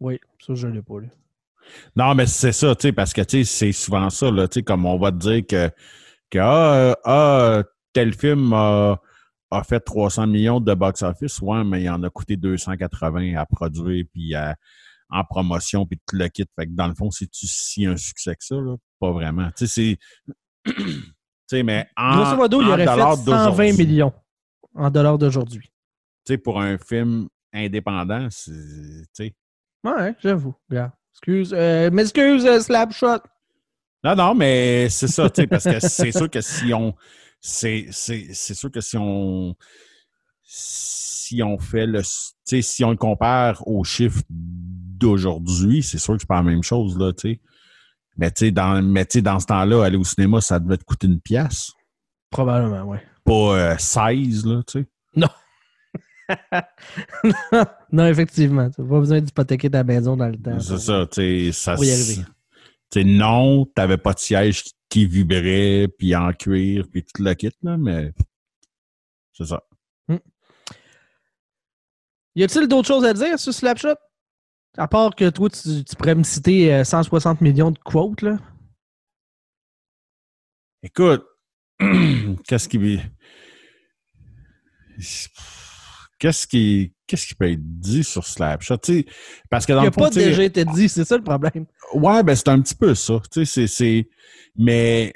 Oui, 0.00 0.18
ça, 0.44 0.56
je 0.56 0.66
l'ai 0.66 0.82
pas, 0.82 0.98
là. 1.02 1.06
Non, 1.94 2.16
mais 2.16 2.26
c'est 2.26 2.50
ça, 2.50 2.74
tu 2.74 2.88
sais, 2.88 2.92
parce 2.92 3.12
que, 3.12 3.20
tu 3.20 3.44
sais, 3.44 3.44
c'est 3.44 3.70
souvent 3.70 4.10
ça, 4.10 4.28
là, 4.28 4.48
tu 4.48 4.54
sais, 4.54 4.62
comme 4.64 4.86
on 4.86 4.98
va 4.98 5.12
te 5.12 5.18
dire 5.18 5.46
que, 5.46 5.70
que 6.28 6.38
ah, 6.40 6.74
euh, 6.74 6.94
ah, 7.04 7.62
tel 7.92 8.12
film 8.12 8.52
a, 8.54 9.00
a 9.52 9.62
fait 9.62 9.78
300 9.78 10.26
millions 10.26 10.58
de 10.58 10.74
box-office, 10.74 11.40
ouais, 11.42 11.62
mais 11.62 11.84
il 11.84 11.90
en 11.90 12.02
a 12.02 12.10
coûté 12.10 12.36
280 12.36 13.36
à 13.36 13.46
produire, 13.46 14.04
puis 14.12 14.34
à- 14.34 14.56
en 15.10 15.22
promotion, 15.22 15.86
puis 15.86 16.00
tout 16.08 16.16
le 16.16 16.26
kit. 16.26 16.44
Fait 16.58 16.66
que 16.66 16.72
dans 16.72 16.88
le 16.88 16.94
fond, 16.96 17.12
c'est-tu 17.12 17.46
si 17.46 17.86
un 17.86 17.96
succès 17.96 18.34
que 18.34 18.44
ça, 18.44 18.56
là? 18.56 18.74
Pas 18.98 19.12
vraiment. 19.12 19.48
Tu 19.56 19.68
sais, 19.68 19.96
c'est... 20.66 20.72
tu 20.74 21.04
sais, 21.46 21.62
mais 21.62 21.88
en, 21.96 22.16
Grosso 22.16 22.36
modo, 22.36 22.62
il 22.62 22.68
aurait 22.68 22.84
fait 22.84 22.96
120 22.96 23.24
d'aujourd'hui, 23.24 23.86
millions 23.86 24.12
en 24.74 24.90
dollars 24.90 25.18
d'aujourd'hui. 25.18 25.69
Sais, 26.34 26.38
pour 26.38 26.60
un 26.60 26.78
film 26.78 27.28
indépendant, 27.52 28.28
c'est, 28.30 28.52
tu 28.52 29.06
sais... 29.12 29.34
Ouais, 29.82 30.14
j'avoue. 30.20 30.54
Regarde. 30.68 30.92
Excuse, 31.12 31.52
euh, 31.56 31.90
m'excuse, 31.90 32.46
euh, 32.46 32.60
Slapshot. 32.60 33.18
Non, 34.04 34.14
non, 34.14 34.34
mais 34.34 34.88
c'est 34.88 35.08
ça, 35.08 35.28
tu 35.28 35.42
sais, 35.42 35.46
parce 35.46 35.64
que 35.64 35.80
c'est 35.80 36.12
sûr 36.12 36.30
que 36.30 36.40
si 36.40 36.72
on. 36.72 36.94
C'est, 37.40 37.90
sûr 37.92 38.70
que 38.70 38.80
si 38.80 38.96
on. 38.96 39.54
Si 40.42 41.42
on 41.42 41.58
fait 41.58 41.86
le. 41.86 42.00
Tu 42.00 42.06
sais, 42.44 42.62
si 42.62 42.84
on 42.84 42.90
le 42.90 42.96
compare 42.96 43.66
aux 43.66 43.84
chiffres 43.84 44.22
d'aujourd'hui, 44.30 45.82
c'est 45.82 45.98
sûr 45.98 46.14
que 46.14 46.20
c'est 46.20 46.28
pas 46.28 46.36
la 46.36 46.42
même 46.42 46.62
chose, 46.62 46.98
là, 46.98 47.12
tu 47.12 47.32
sais. 47.32 47.40
Mais 48.16 48.30
tu 48.30 48.46
sais, 48.46 48.50
dans, 48.50 48.82
mais 48.82 49.04
dans 49.04 49.40
ce 49.40 49.46
temps-là, 49.46 49.84
aller 49.84 49.96
au 49.96 50.04
cinéma, 50.04 50.40
ça 50.40 50.58
devait 50.58 50.76
te 50.76 50.84
coûter 50.84 51.06
une 51.06 51.20
pièce. 51.20 51.72
Probablement, 52.30 52.84
ouais. 52.84 53.02
Pas 53.24 53.72
euh, 53.72 53.76
16, 53.76 54.46
là, 54.46 54.62
tu 54.66 54.80
sais. 54.80 54.86
non, 55.16 55.28
effectivement. 58.10 58.70
Tu 58.70 58.80
n'as 58.80 58.88
pas 58.88 58.98
besoin 58.98 59.20
d'hypothéquer 59.20 59.70
ta 59.70 59.84
maison 59.84 60.16
dans 60.16 60.28
le 60.28 60.36
temps. 60.36 60.58
C'est 60.60 60.78
ça, 60.78 61.06
tu. 61.10 61.52
Ça, 61.52 61.74
Pour 61.74 61.84
y 61.84 61.90
arriver. 61.90 62.24
Tu 62.90 63.02
sais, 63.02 63.04
non, 63.04 63.66
t'avais 63.66 63.98
pas 63.98 64.12
de 64.12 64.18
siège 64.18 64.64
qui, 64.88 65.06
vibrait, 65.06 65.88
puis 65.98 66.16
en 66.16 66.32
cuir, 66.32 66.86
puis 66.90 67.04
tout 67.04 67.22
le 67.22 67.34
kit, 67.34 67.52
là, 67.62 67.76
mais. 67.76 68.12
C'est 69.32 69.46
ça. 69.46 69.62
Y 72.36 72.44
a-t-il 72.44 72.68
d'autres 72.68 72.86
choses 72.86 73.04
à 73.04 73.12
dire 73.12 73.38
sur 73.38 73.52
Slapshot? 73.52 73.96
À 74.76 74.86
part 74.86 75.16
que 75.16 75.28
toi, 75.30 75.50
tu, 75.50 75.84
tu 75.84 75.96
pourrais 75.96 76.14
me 76.14 76.22
citer 76.22 76.72
euh, 76.72 76.84
160 76.84 77.40
millions 77.40 77.72
de 77.72 77.78
quotes, 77.78 78.22
là. 78.22 78.38
Écoute, 80.82 81.26
qu'est-ce 82.46 82.68
qui. 82.68 83.00
Qu'est-ce 86.20 86.46
qui, 86.46 86.92
qu'est-ce 87.06 87.26
qui 87.26 87.34
peut 87.34 87.50
être 87.50 87.80
dit 87.80 88.04
sur 88.04 88.26
Slapshot? 88.26 88.76
parce 89.48 89.64
que 89.64 89.72
dans 89.72 89.80
Il 89.80 89.84
le 89.86 89.90
n'a 89.90 89.96
pas 89.96 90.10
déjà 90.10 90.44
été 90.44 90.66
dit, 90.66 90.88
c'est 90.90 91.06
ça 91.06 91.16
le 91.16 91.24
problème. 91.24 91.64
Ouais, 91.94 92.22
ben 92.22 92.36
c'est 92.36 92.48
un 92.48 92.60
petit 92.60 92.74
peu 92.74 92.94
ça. 92.94 93.20
Tu 93.32 93.46
sais, 93.46 93.66
c'est, 93.66 93.66
c'est. 93.66 94.08
Mais. 94.54 95.14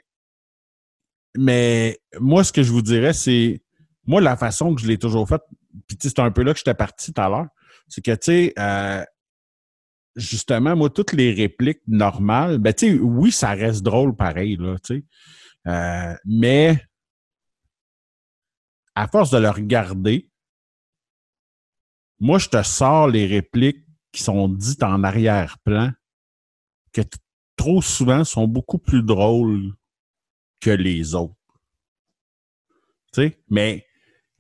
Mais 1.37 2.01
moi, 2.19 2.43
ce 2.43 2.53
que 2.53 2.63
je 2.63 2.73
vous 2.73 2.81
dirais, 2.81 3.13
c'est. 3.13 3.63
Moi, 4.07 4.23
la 4.23 4.37
façon 4.37 4.75
que 4.75 4.81
je 4.81 4.87
l'ai 4.87 4.97
toujours 4.97 5.29
faite, 5.29 5.43
puis 5.87 5.99
c'est 6.01 6.19
un 6.21 6.31
peu 6.31 6.43
là 6.43 6.53
que 6.55 6.59
j'étais 6.59 6.75
parti 6.75 7.13
tout 7.13 7.21
à 7.21 7.29
l'heure, 7.29 7.49
c'est 7.87 8.03
que, 8.03 8.13
tu 8.13 8.19
sais, 8.23 8.55
euh, 8.59 9.05
justement, 10.17 10.75
moi, 10.75 10.89
toutes 10.89 11.13
les 11.13 11.35
répliques 11.35 11.83
normales, 11.87 12.59
ben, 12.59 12.73
tu 12.73 12.93
sais, 12.93 12.99
oui, 12.99 13.31
ça 13.31 13.51
reste 13.51 13.83
drôle 13.83 14.17
pareil, 14.17 14.57
là, 14.57 14.77
tu 14.83 14.97
sais. 14.97 15.05
Euh, 15.67 16.15
mais 16.25 16.79
à 18.95 19.07
force 19.09 19.31
de 19.31 19.39
le 19.39 19.51
regarder, 19.51 20.31
moi, 22.21 22.39
je 22.39 22.49
te 22.49 22.63
sors 22.63 23.09
les 23.09 23.27
répliques 23.27 23.85
qui 24.13 24.23
sont 24.23 24.49
dites 24.49 24.83
en 24.83 25.03
arrière-plan, 25.03 25.91
que 26.93 27.03
trop 27.57 27.83
souvent 27.83 28.25
sont 28.25 28.47
beaucoup 28.47 28.79
plus 28.79 29.03
drôles 29.03 29.73
que 30.61 30.71
les 30.71 31.15
autres. 31.15 31.35
Tu 33.13 33.23
sais, 33.23 33.39
mais 33.51 33.85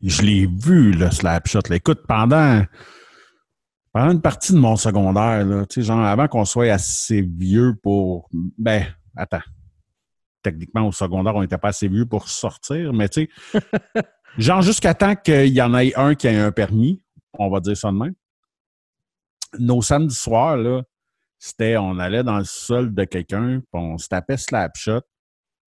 je 0.03 0.23
l'ai 0.23 0.47
vu, 0.47 0.93
le 0.93 1.11
slapshot. 1.11 1.61
là. 1.69 1.77
Écoute, 1.77 2.03
pendant, 2.07 2.65
pendant 3.93 4.13
une 4.13 4.21
partie 4.21 4.53
de 4.53 4.59
mon 4.59 4.77
secondaire, 4.77 5.45
là, 5.45 5.67
tu 5.67 5.81
sais, 5.81 5.87
genre 5.87 6.01
avant 6.01 6.29
qu'on 6.29 6.45
soit 6.45 6.73
assez 6.73 7.23
vieux 7.23 7.75
pour. 7.83 8.29
Ben, 8.59 8.87
attends. 9.17 9.43
Techniquement, 10.43 10.89
au 10.89 10.93
secondaire, 10.93 11.35
on 11.35 11.41
n'était 11.41 11.59
pas 11.59 11.69
assez 11.69 11.89
vieux 11.89 12.05
pour 12.05 12.29
sortir, 12.29 12.93
mais 12.93 13.09
tu 13.09 13.31
sais, 13.53 13.61
genre 14.39 14.63
jusqu'à 14.63 14.95
temps 14.95 15.17
qu'il 15.17 15.55
y 15.55 15.63
en 15.63 15.75
ait 15.77 15.95
un 15.95 16.15
qui 16.15 16.27
ait 16.27 16.37
un 16.37 16.53
permis, 16.53 17.04
on 17.39 17.51
va 17.51 17.61
dire 17.61 17.77
ça 17.77 17.91
de 17.91 17.97
même. 17.97 18.15
Nos 19.59 19.83
samedis 19.83 20.15
soirs, 20.15 20.57
là, 20.57 20.83
c'était, 21.39 21.77
on 21.77 21.99
allait 21.99 22.25
dans 22.25 22.39
le 22.39 22.45
sol 22.45 22.95
de 22.95 23.05
quelqu'un, 23.05 23.61
puis 23.61 23.69
on 23.73 23.99
se 23.99 24.09
tapait 24.09 24.37
slapshot, 24.37 25.03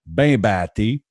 bien 0.05 0.37
batté, 0.37 1.03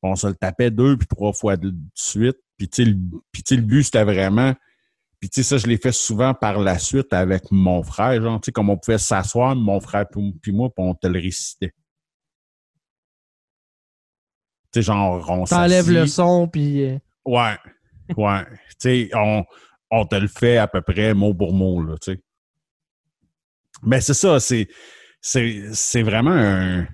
puis 0.00 0.10
on 0.10 0.16
se 0.16 0.26
le 0.26 0.34
tapait 0.34 0.70
deux 0.70 0.96
puis 0.96 1.06
trois 1.06 1.32
fois 1.32 1.56
de 1.56 1.74
suite. 1.94 2.38
Puis 2.56 2.68
tu 2.68 2.84
le, 2.84 2.96
puis, 3.30 3.42
tu 3.42 3.54
sais, 3.54 3.60
le 3.60 3.66
but, 3.66 3.82
c'était 3.82 4.04
vraiment... 4.04 4.54
Puis 5.20 5.30
tu 5.30 5.42
sais, 5.42 5.48
ça, 5.48 5.58
je 5.58 5.66
l'ai 5.66 5.76
fait 5.78 5.92
souvent 5.92 6.34
par 6.34 6.58
la 6.58 6.78
suite 6.78 7.12
avec 7.12 7.50
mon 7.50 7.82
frère, 7.82 8.22
genre, 8.22 8.40
tu 8.40 8.46
sais, 8.46 8.52
comme 8.52 8.70
on 8.70 8.76
pouvait 8.78 8.98
s'asseoir, 8.98 9.54
mon 9.56 9.80
frère 9.80 10.06
puis 10.08 10.52
moi, 10.52 10.70
puis 10.74 10.84
on 10.84 10.94
te 10.94 11.06
le 11.06 11.18
récitait. 11.20 11.72
Tu 14.72 14.80
sais, 14.80 14.82
genre, 14.82 15.28
on 15.30 15.44
T'enlèves 15.44 15.90
le 15.90 16.06
son, 16.06 16.48
puis. 16.48 16.84
euh, 16.84 16.98
Ouais, 17.24 17.56
ouais. 18.16 18.44
tu 18.44 18.74
sais, 18.78 19.10
on, 19.14 19.44
on 19.90 20.06
te 20.06 20.16
le 20.16 20.28
fait 20.28 20.56
à 20.56 20.68
peu 20.68 20.80
près 20.82 21.14
mot 21.14 21.34
pour 21.34 21.52
mot, 21.52 21.82
là, 21.82 21.94
tu 22.00 22.12
sais. 22.12 22.22
Mais 23.82 24.00
c'est 24.00 24.14
ça, 24.14 24.40
c'est, 24.40 24.68
c'est, 25.20 26.02
vraiment 26.02 26.32
un. 26.32 26.86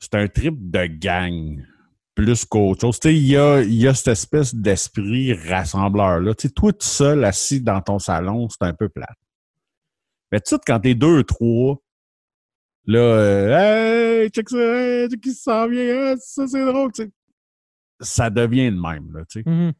C'est 0.00 0.14
un 0.14 0.28
trip 0.28 0.70
de 0.70 0.86
gang 0.86 1.64
plus 2.14 2.44
qu'autre 2.44 2.80
chose. 2.80 3.00
Tu 3.00 3.08
sais, 3.08 3.14
il 3.14 3.26
y 3.26 3.36
a, 3.36 3.62
y 3.62 3.86
a 3.86 3.94
cette 3.94 4.08
espèce 4.08 4.54
d'esprit 4.54 5.34
rassembleur-là. 5.34 6.34
Tu 6.34 6.48
sais, 6.48 6.54
toi 6.54 6.72
tout 6.72 6.86
seul, 6.86 7.24
assis 7.24 7.60
dans 7.60 7.80
ton 7.80 7.98
salon, 7.98 8.48
c'est 8.48 8.66
un 8.66 8.74
peu 8.74 8.88
plat. 8.88 9.08
Mais 10.32 10.40
tout 10.40 10.56
de 10.56 10.62
quand 10.66 10.80
t'es 10.80 10.94
deux, 10.94 11.24
trois, 11.24 11.80
là, 12.86 12.98
euh, 12.98 14.22
hey, 14.22 14.30
check 14.30 14.48
ça, 14.48 14.58
hey, 14.58 15.08
check 15.08 15.20
qui 15.20 15.32
s'en 15.32 15.68
vient, 15.68 16.12
hein, 16.12 16.16
ça 16.20 16.46
c'est 16.46 16.64
drôle, 16.64 16.92
tu 16.92 17.04
sais. 17.04 17.10
Ça 18.00 18.30
devient 18.30 18.70
de 18.70 18.80
même, 18.80 19.12
là, 19.12 19.24
tu 19.28 19.42
sais. 19.42 19.50
mhm. 19.50 19.72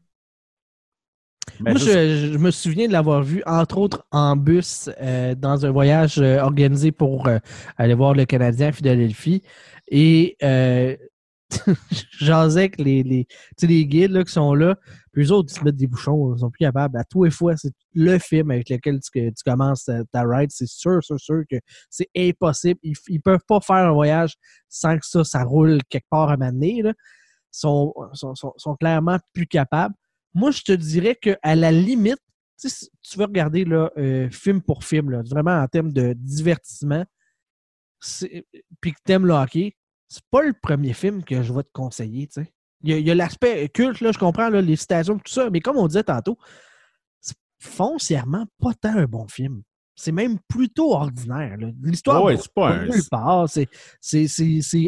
Moi, 1.60 1.74
je, 1.74 2.30
je 2.32 2.38
me 2.38 2.50
souviens 2.50 2.86
de 2.86 2.92
l'avoir 2.92 3.22
vu, 3.22 3.42
entre 3.46 3.78
autres, 3.78 4.06
en 4.10 4.36
bus 4.36 4.90
euh, 5.00 5.34
dans 5.34 5.66
un 5.66 5.70
voyage 5.70 6.18
euh, 6.18 6.40
organisé 6.40 6.92
pour 6.92 7.26
euh, 7.26 7.38
aller 7.76 7.94
voir 7.94 8.14
le 8.14 8.24
Canadien 8.24 8.68
à 8.68 8.72
Philadelphie. 8.72 9.42
Et 9.88 10.36
jasais 12.20 12.60
avec 12.60 12.78
les, 12.78 13.26
guides 13.86 14.10
là, 14.10 14.24
qui 14.24 14.32
sont 14.32 14.54
là. 14.54 14.76
Puis 15.12 15.24
eux 15.24 15.32
autres, 15.32 15.50
ils 15.52 15.58
se 15.58 15.64
mettent 15.64 15.76
des 15.76 15.86
bouchons. 15.86 16.34
Ils 16.34 16.40
sont 16.40 16.50
plus 16.50 16.64
capables. 16.64 16.96
À 16.98 17.04
tous 17.04 17.24
les 17.24 17.30
fois, 17.30 17.56
c'est 17.56 17.72
le 17.94 18.18
film 18.18 18.50
avec 18.50 18.68
lequel 18.68 19.00
tu, 19.00 19.32
commences 19.44 19.84
ta, 19.84 20.04
ta 20.04 20.22
ride. 20.24 20.50
C'est 20.52 20.68
sûr, 20.68 21.02
sûr, 21.02 21.18
sûr 21.18 21.42
que 21.50 21.56
c'est 21.90 22.08
impossible. 22.16 22.78
Ils, 22.82 22.94
ils 23.08 23.20
peuvent 23.20 23.44
pas 23.48 23.60
faire 23.60 23.88
un 23.88 23.92
voyage 23.92 24.34
sans 24.68 24.98
que 24.98 25.06
ça, 25.06 25.24
ça 25.24 25.42
roule 25.42 25.78
quelque 25.88 26.08
part 26.10 26.28
à 26.28 26.36
m'amener. 26.36 26.76
Ils 26.76 26.94
sont, 27.58 27.94
sont, 28.12 28.34
sont, 28.34 28.76
clairement 28.76 29.18
plus 29.32 29.46
capables. 29.46 29.94
Moi, 30.34 30.50
je 30.50 30.62
te 30.62 30.72
dirais 30.72 31.14
qu'à 31.14 31.54
la 31.54 31.72
limite, 31.72 32.20
si 32.56 32.90
tu 33.02 33.18
veux 33.18 33.24
regarder 33.24 33.64
euh, 33.68 34.28
film 34.30 34.62
pour 34.62 34.84
film, 34.84 35.22
vraiment 35.28 35.60
en 35.60 35.66
termes 35.66 35.92
de 35.92 36.12
divertissement, 36.14 37.04
puis 38.80 38.92
que 38.92 38.98
t'aimes 39.04 39.26
le 39.26 39.34
hockey, 39.34 39.76
c'est 40.08 40.24
pas 40.30 40.42
le 40.42 40.54
premier 40.54 40.92
film 40.92 41.24
que 41.24 41.42
je 41.42 41.52
vais 41.52 41.62
te 41.62 41.72
conseiller. 41.72 42.28
Il 42.82 43.00
y 43.00 43.10
a, 43.10 43.14
l'aspect 43.14 43.68
culte, 43.68 44.00
là, 44.00 44.12
je 44.12 44.18
comprends, 44.18 44.48
les 44.48 44.76
citations, 44.76 45.18
tout 45.18 45.32
ça, 45.32 45.50
mais 45.50 45.60
comme 45.60 45.76
on 45.76 45.86
disait 45.86 46.04
tantôt, 46.04 46.38
c'est 47.20 47.36
foncièrement 47.60 48.46
pas 48.60 48.74
tant 48.74 48.96
un 48.96 49.06
bon 49.06 49.26
film. 49.28 49.62
C'est 50.00 50.12
même 50.12 50.38
plutôt 50.46 50.92
ordinaire. 50.94 51.56
L'histoire 51.82 52.22
Ouais, 52.22 52.36
c'est 52.36 52.52
pas 52.54 52.84
nulle 52.84 53.02
part. 53.10 53.48
C'est- 53.48 53.68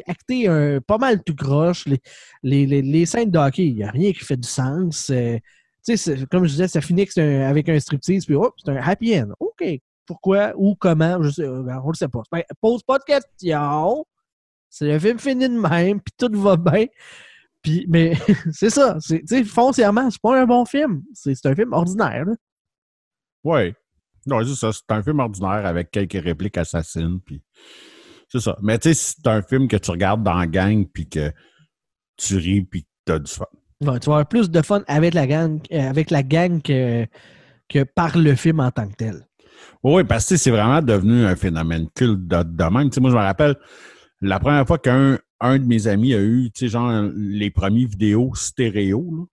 acté 0.06 0.46
un, 0.46 0.80
pas 0.80 0.98
mal 0.98 1.20
tout 1.24 1.34
croche. 1.34 1.84
Les, 1.86 2.00
les, 2.44 2.64
les, 2.66 2.80
les 2.82 3.06
scènes 3.06 3.30
de 3.30 3.38
hockey, 3.38 3.66
il 3.66 3.74
n'y 3.74 3.82
a 3.82 3.90
rien 3.90 4.12
qui 4.12 4.20
fait 4.24 4.36
du 4.36 4.46
sens. 4.48 5.10
Euh, 5.10 5.36
comme 6.30 6.44
je 6.44 6.50
disais, 6.52 6.68
ça 6.68 6.80
finit 6.80 7.08
un- 7.16 7.40
avec 7.48 7.68
un 7.68 7.80
striptease, 7.80 8.24
puis 8.24 8.36
hop, 8.36 8.54
c'est 8.64 8.70
un 8.70 8.76
happy 8.76 9.18
end. 9.20 9.30
OK. 9.40 9.64
Pourquoi 10.06 10.52
ou 10.56 10.76
comment, 10.76 11.20
je 11.22 11.30
sais, 11.30 11.42
euh, 11.42 11.60
on 11.60 11.86
ne 11.86 11.92
le 11.92 11.96
sait 11.96 12.08
pas. 12.08 12.22
Ben, 12.30 12.42
pose 12.60 12.82
pas 12.84 12.98
de 12.98 13.04
questions. 13.04 14.06
C'est 14.68 14.86
le 14.92 14.98
film 15.00 15.18
fini 15.18 15.48
de 15.48 15.58
même, 15.58 16.00
puis 16.00 16.14
tout 16.16 16.40
va 16.40 16.56
bien. 16.56 16.86
Puis, 17.62 17.84
mais 17.88 18.14
c'est 18.52 18.70
ça. 18.70 18.96
foncièrement, 19.44 20.08
c'est 20.08 20.20
pas 20.22 20.40
un 20.40 20.46
bon 20.46 20.64
film. 20.64 21.02
C'est 21.14 21.34
c'est 21.34 21.48
un 21.48 21.54
film 21.56 21.72
ordinaire. 21.72 22.24
là. 22.26 22.34
Ouais. 23.42 23.74
Non, 24.26 24.44
c'est 24.44 24.54
ça. 24.54 24.72
C'est 24.72 24.90
un 24.94 25.02
film 25.02 25.20
ordinaire 25.20 25.64
avec 25.66 25.90
quelques 25.90 26.22
répliques 26.22 26.58
assassines. 26.58 27.20
Puis 27.20 27.42
c'est 28.28 28.40
ça. 28.40 28.56
Mais 28.62 28.78
tu 28.78 28.92
sais, 28.92 29.14
c'est 29.16 29.26
un 29.26 29.42
film 29.42 29.68
que 29.68 29.76
tu 29.76 29.90
regardes 29.90 30.22
dans 30.22 30.34
la 30.34 30.46
gang, 30.46 30.86
puis 30.86 31.08
que 31.08 31.32
tu 32.16 32.36
ris, 32.36 32.62
puis 32.62 32.82
que 32.82 32.88
tu 33.06 33.12
as 33.12 33.18
du 33.18 33.32
fun. 33.32 33.46
Ouais, 33.80 33.98
tu 33.98 34.06
vas 34.10 34.16
avoir 34.16 34.28
plus 34.28 34.50
de 34.50 34.60
fun 34.62 34.84
avec 34.86 35.14
la 35.14 35.26
gang, 35.26 35.58
euh, 35.72 35.88
avec 35.88 36.10
la 36.10 36.22
gang 36.22 36.60
que, 36.60 37.06
que 37.68 37.82
par 37.84 38.18
le 38.18 38.34
film 38.34 38.60
en 38.60 38.70
tant 38.70 38.86
que 38.88 38.94
tel. 38.94 39.26
Oui, 39.82 40.04
parce 40.04 40.28
que 40.28 40.36
c'est 40.36 40.50
vraiment 40.50 40.82
devenu 40.82 41.24
un 41.24 41.34
phénomène 41.36 41.88
culte 41.94 42.26
de, 42.26 42.42
de 42.42 42.64
même. 42.64 42.90
Moi, 42.98 43.10
je 43.10 43.16
me 43.16 43.22
rappelle 43.22 43.56
la 44.20 44.38
première 44.38 44.66
fois 44.66 44.78
qu'un 44.78 45.18
un 45.40 45.58
de 45.58 45.64
mes 45.64 45.86
amis 45.86 46.12
a 46.12 46.20
eu, 46.20 46.50
tu 46.52 46.66
sais, 46.66 46.68
genre, 46.68 47.08
les 47.14 47.50
premiers 47.50 47.86
vidéos 47.86 48.34
stéréo, 48.34 49.10
là, 49.16 49.24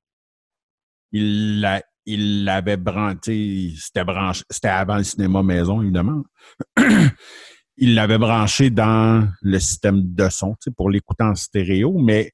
il 1.11 1.59
l'a- 1.59 1.83
il 2.07 2.45
l'avait 2.45 2.77
branché, 2.77 3.73
c'était 3.77 4.05
branché, 4.05 4.41
c'était 4.49 4.69
avant 4.69 4.95
le 4.95 5.03
cinéma 5.03 5.43
maison, 5.43 5.81
évidemment. 5.81 6.23
il 7.77 7.95
l'avait 7.95 8.17
branché 8.17 8.69
dans 8.69 9.29
le 9.41 9.59
système 9.59 10.01
de 10.01 10.29
son, 10.29 10.55
pour 10.77 10.89
l'écouter 10.89 11.25
en 11.25 11.35
stéréo, 11.35 11.99
mais 11.99 12.31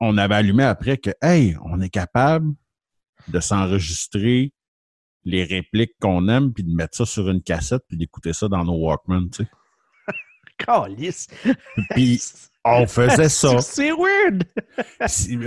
on 0.00 0.18
avait 0.18 0.34
allumé 0.34 0.64
après 0.64 0.98
que, 0.98 1.10
hey, 1.22 1.56
on 1.64 1.80
est 1.80 1.88
capable 1.88 2.52
de 3.26 3.40
s'enregistrer 3.40 4.52
les 5.24 5.44
répliques 5.44 5.94
qu'on 5.98 6.28
aime, 6.28 6.52
puis 6.52 6.62
de 6.62 6.74
mettre 6.74 6.98
ça 6.98 7.06
sur 7.06 7.30
une 7.30 7.42
cassette, 7.42 7.82
puis 7.88 7.96
d'écouter 7.96 8.34
ça 8.34 8.48
dans 8.48 8.64
nos 8.64 8.76
Walkman, 8.76 9.30
tu 9.30 9.44
sais. 9.44 9.50
Calice! 10.58 11.26
Puis 11.90 12.20
on 12.62 12.86
faisait 12.86 13.30
ça. 13.30 13.58
C'est 13.60 13.92
weird! 13.92 14.44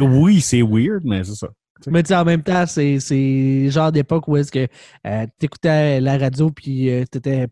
Oui, 0.01 0.41
c'est 0.41 0.63
weird, 0.63 1.03
mais 1.05 1.23
c'est 1.23 1.35
ça. 1.35 1.49
Mais 1.85 2.03
tu 2.03 2.09
sais, 2.09 2.15
en 2.15 2.25
même 2.25 2.43
temps, 2.43 2.65
c'est 2.65 2.99
c'est 2.99 3.61
le 3.63 3.69
genre 3.69 3.91
d'époque 3.91 4.27
où 4.27 4.37
est-ce 4.37 4.51
que 4.51 4.67
euh, 5.05 5.25
t'écoutais 5.37 6.01
la 6.01 6.17
radio 6.17 6.49
puis 6.49 6.89
euh, 6.89 7.05
t'étais 7.05 7.47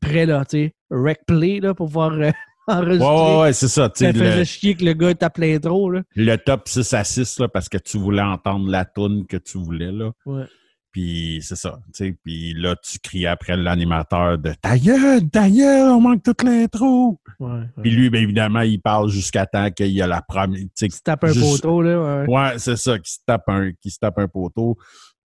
prêt, 0.00 0.26
là, 0.26 0.44
tu 0.44 0.58
sais, 0.58 0.74
rec 0.90 1.20
play, 1.26 1.60
là, 1.60 1.74
pour 1.74 1.86
pouvoir 1.86 2.12
euh, 2.12 2.30
enregistrer. 2.68 3.06
Ouais, 3.06 3.34
ouais, 3.34 3.40
ouais, 3.40 3.52
c'est 3.52 3.68
ça. 3.68 3.88
tu 3.90 4.04
Ça 4.04 4.12
faisait 4.12 4.38
le, 4.38 4.44
chier 4.44 4.74
que 4.74 4.84
le 4.84 4.92
gars 4.92 5.14
tape 5.14 5.38
l'intro, 5.38 5.90
là. 5.90 6.02
le 6.14 6.36
top 6.36 6.68
6 6.68 6.92
à 6.94 7.04
6, 7.04 7.40
là, 7.40 7.48
parce 7.48 7.68
que 7.68 7.78
tu 7.78 7.98
voulais 7.98 8.22
entendre 8.22 8.70
la 8.70 8.84
toune 8.84 9.26
que 9.26 9.36
tu 9.36 9.58
voulais, 9.58 9.92
là. 9.92 10.12
Ouais. 10.26 10.44
Puis 10.92 11.38
c'est 11.42 11.54
ça, 11.56 11.78
tu 11.94 12.04
sais. 12.04 12.16
Puis 12.24 12.52
là, 12.54 12.74
tu 12.82 12.98
criais 12.98 13.28
après 13.28 13.56
l'animateur 13.56 14.36
de 14.38 14.52
«Ta 14.62 14.76
gueule, 14.76 15.28
ta 15.30 15.48
gueule, 15.48 15.88
on 15.88 16.00
manque 16.00 16.22
toute 16.24 16.42
l'intro! 16.42 17.20
Ouais, 17.38 17.48
ouais.» 17.50 17.64
Puis 17.82 17.90
lui, 17.92 18.10
bien 18.10 18.22
évidemment, 18.22 18.62
il 18.62 18.80
parle 18.80 19.08
jusqu'à 19.08 19.46
temps 19.46 19.70
qu'il 19.70 19.92
y 19.92 20.02
a 20.02 20.08
la 20.08 20.20
première... 20.20 20.58
tu 20.60 20.68
sais, 20.74 20.88
Tu 20.88 21.00
tapes 21.00 21.22
un 21.24 21.32
juste- 21.32 21.62
poteau, 21.62 21.80
là. 21.82 22.24
Ouais. 22.24 22.34
Ouais, 22.34 22.58
c'est 22.58 22.76
ça, 22.76 22.98
qui 22.98 23.12
se 23.12 23.18
tape 23.24 23.48
un, 23.48 23.70
qui 23.80 23.90
se 23.90 23.98
tape 24.00 24.18
un 24.18 24.26
poteau. 24.28 24.76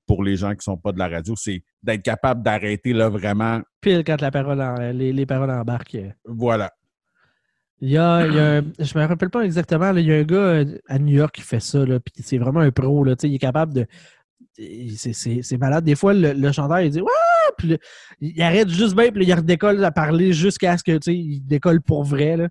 Pour 0.08 0.24
les 0.24 0.36
gens 0.36 0.52
qui 0.52 0.64
sont 0.64 0.78
pas 0.78 0.92
de 0.92 1.00
la 1.00 1.08
radio, 1.08 1.34
c'est 1.36 1.64
d'être 1.82 2.04
capable 2.04 2.44
d'arrêter 2.44 2.94
là 2.94 3.10
vraiment. 3.10 3.60
Pile 3.82 4.04
quand 4.06 4.22
la 4.22 4.30
parole 4.30 4.62
en- 4.62 4.92
les, 4.92 5.12
les 5.12 5.26
paroles 5.26 5.50
embarquent. 5.50 5.98
Voilà. 6.26 6.72
Il 7.82 7.90
y 7.90 7.98
a, 7.98 8.26
il 8.28 8.34
y 8.36 8.40
a 8.40 8.58
un- 8.58 8.64
je 8.80 8.98
me 8.98 9.06
rappelle 9.06 9.32
pas 9.32 9.42
exactement, 9.42 9.92
là, 9.92 10.00
il 10.00 10.06
y 10.06 10.14
a 10.14 10.18
un 10.18 10.24
gars 10.24 10.38
euh, 10.38 10.78
à 10.88 11.00
New 11.00 11.16
York 11.16 11.34
qui 11.36 11.42
fait 11.42 11.60
ça, 11.60 11.84
là, 11.86 12.00
puis 12.00 12.14
c'est 12.24 12.38
vraiment 12.38 12.60
un 12.62 12.72
pro, 12.72 13.04
là, 13.04 13.16
tu 13.16 13.22
sais, 13.22 13.30
il 13.30 13.36
est 13.36 13.40
capable 13.40 13.74
de... 13.74 13.88
C'est 14.58 15.14
c'est- 15.14 15.42
c'est 15.42 15.58
malade. 15.58 15.84
Des 15.84 15.96
fois, 15.96 16.14
le, 16.14 16.34
le 16.34 16.52
chanteur, 16.52 16.80
il 16.82 16.90
dit 16.90 17.02
«Ouais!» 17.02 17.10
Puis 17.58 17.78
il 18.22 18.42
arrête 18.42 18.70
juste 18.70 18.96
bien, 18.96 19.12
puis 19.12 19.26
il 19.26 19.34
redécolle 19.34 19.84
à 19.84 19.92
parler 19.92 20.34
jusqu'à 20.34 20.78
ce 20.78 20.84
que, 20.84 20.94
tu 20.98 21.00
sais, 21.04 21.16
il 21.16 21.42
décolle 21.42 21.82
pour 21.82 22.04
vrai, 22.04 22.36
là. 22.38 22.50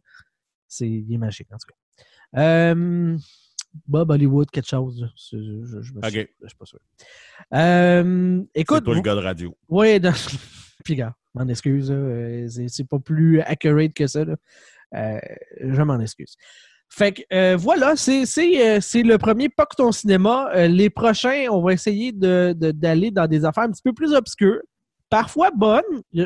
C'est 0.68 0.88
il 0.88 1.12
est 1.12 1.18
magique, 1.18 1.48
en 1.52 1.56
tout 1.56 1.66
cas. 1.68 2.40
Euh, 2.40 3.16
Bob 3.86 4.10
Hollywood, 4.10 4.50
quelque 4.50 4.68
chose. 4.68 5.06
C'est- 5.16 5.36
Je, 5.36 5.64
je, 5.64 5.82
je 5.82 5.94
me 5.94 6.02
suis- 6.08 6.20
OK. 6.20 6.28
je 6.42 6.46
suis 6.48 6.56
pas 6.56 6.64
sûr. 6.64 6.78
Euh, 7.54 8.42
C'est 8.54 8.60
écoute, 8.60 8.84
toi 8.84 8.94
le 8.94 9.00
gars 9.00 9.14
de 9.14 9.20
radio. 9.20 9.56
oui, 9.68 10.00
puis 10.84 10.94
gars, 10.96 11.14
m'en 11.34 11.46
excuse, 11.48 11.90
euh, 11.90 12.46
c'est 12.48 12.68
c'est 12.68 12.84
pas 12.84 12.98
plus 12.98 13.40
accurate 13.40 13.92
que 13.94 14.06
ça. 14.06 14.24
là. 14.24 14.36
Euh, 14.94 15.18
je 15.60 15.82
m'en 15.82 15.98
excuse. 16.00 16.36
Fait 16.96 17.12
que 17.12 17.22
euh, 17.32 17.56
voilà, 17.58 17.96
c'est 17.96 18.22
euh, 18.22 18.78
c'est 18.80 19.02
le 19.02 19.18
premier 19.18 19.48
Pas 19.48 19.66
que 19.66 19.74
ton 19.76 19.90
cinéma. 19.90 20.48
Euh, 20.54 20.68
les 20.68 20.90
prochains, 20.90 21.46
on 21.50 21.60
va 21.60 21.72
essayer 21.72 22.12
de- 22.12 22.54
de- 22.56 22.70
d'aller 22.70 23.10
dans 23.10 23.26
des 23.26 23.44
affaires 23.44 23.64
un 23.64 23.70
petit 23.70 23.82
peu 23.82 23.92
plus 23.92 24.12
obscures, 24.14 24.60
parfois 25.10 25.50
bonnes, 25.50 25.82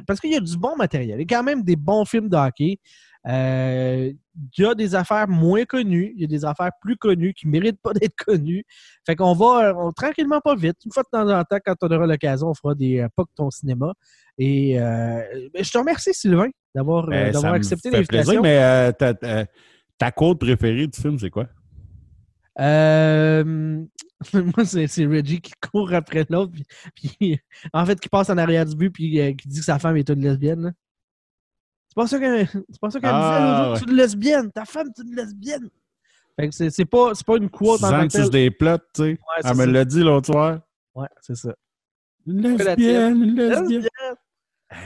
parce 0.07 0.20
qu'il 0.20 0.31
y 0.33 0.37
a 0.37 0.40
du 0.40 0.59
bon 0.59 0.76
matériel. 0.76 1.16
Il 1.20 1.31
y 1.31 1.35
a 1.35 1.37
quand 1.38 1.42
même 1.42 1.62
des 1.62 1.76
bons 1.76 2.04
films 2.04 2.28
de 2.28 2.37
hockey. 2.37 2.78
Il 3.26 4.14
y 4.59 4.64
a 4.64 4.74
des 4.74 4.94
affaires 4.94 5.26
moins 5.26 5.64
connues, 5.64 6.12
il 6.16 6.20
y 6.20 6.24
a 6.24 6.28
des 6.28 6.44
affaires 6.44 6.70
plus 6.83 6.96
connues 6.96 7.33
qui 7.35 7.46
ne 7.46 7.52
méritent 7.52 7.81
pas 7.83 7.92
d'être 8.02 8.16
connues. 8.26 8.64
Fait 9.07 9.16
qu'on 9.16 9.33
va 9.33 9.74
on- 9.74 9.90
tranquillement 9.92 10.40
pas 10.40 10.54
vite. 10.54 10.76
Une 10.85 10.92
fois 10.92 11.02
de 11.02 11.09
temps 11.11 11.28
en 11.28 11.44
temps, 11.44 11.59
quand 11.64 11.74
on 11.83 11.88
aura 11.96 12.07
l'occasion, 12.07 12.48
on 12.48 12.54
fera 12.54 12.74
des 12.74 13.07
ton 13.37 13.50
cinéma. 13.50 13.94
Et 14.37 14.74
ben, 14.78 15.24
je 15.64 15.70
te 15.70 15.78
remercie, 15.78 16.12
Sylvain, 16.12 16.48
d'avoir 16.74 17.07
Ben, 17.07 17.35
accepté 17.54 17.90
l'invitation. 17.90 18.42
mais 18.42 18.92
ta, 19.98 20.11
quote 20.11 20.38
préférée 20.40 20.87
du 20.87 21.00
film, 21.00 21.18
c'est 21.18 21.30
quoi? 21.30 21.48
Euh, 22.61 23.84
moi, 24.34 24.64
c'est 24.64 24.87
c'est 24.88 25.06
Reggie 25.06 25.40
qui 25.40 25.52
court 25.70 25.92
après 25.94 26.26
l'autre, 26.28 26.52
puis, 26.52 26.64
puis, 27.18 27.38
en 27.72 27.87
fait, 27.87 28.00
qui 28.00 28.08
passe 28.08 28.30
en 28.30 28.38
arrière 28.38 28.66
du 28.66 28.74
but, 28.74 28.90
puis 28.90 29.20
euh, 29.20 29.32
qui 29.32 29.48
dit 29.48 29.58
que 29.61 29.64
sa 29.64 29.78
femme 29.78 29.96
est 29.96 30.08
une 30.11 30.22
lesbienne. 30.22 30.62
là. 30.62 30.70
C'est 31.88 31.94
pas 31.94 32.06
ça 32.06 32.18
qu'elle 32.18 32.46
c'est 32.48 33.00
qu'elle 33.00 33.11
Ah, 33.12 33.72
disait 33.72 33.72
ouais. 33.72 33.78
tu 33.78 33.84
es 33.84 33.92
une 33.92 33.96
lesbienne, 33.96 34.52
ta 34.52 34.64
femme 34.64 34.88
est 34.88 35.02
une 35.02 35.14
lesbienne. 35.14 35.68
Fait 36.38 36.48
que 36.48 36.54
c'est 36.54 36.70
c'est 36.70 36.84
pas, 36.84 37.14
c'est 37.14 37.26
pas 37.26 37.37
une 37.37 37.48
quote 37.50 37.82
en 37.82 37.90
tant 37.90 38.06
que 38.06 38.12
sur 38.12 38.30
des 38.30 38.50
plots, 38.50 38.76
tu 38.78 38.84
sais. 38.94 39.02
Ouais, 39.11 39.16
c'est 39.42 39.48
Elle 39.50 39.56
me 39.56 39.64
l'a 39.66 39.84
dit 39.84 40.00
l'autre 40.02 40.26
soir. 40.26 40.61
Ouais, 40.94 41.08
c'est 41.20 41.37
ça. 41.37 41.54
Une 42.26 42.42
lesbienne, 42.42 43.22
une 43.22 43.34
lesbienne. 43.37 43.68
Lesbienne. 43.68 44.16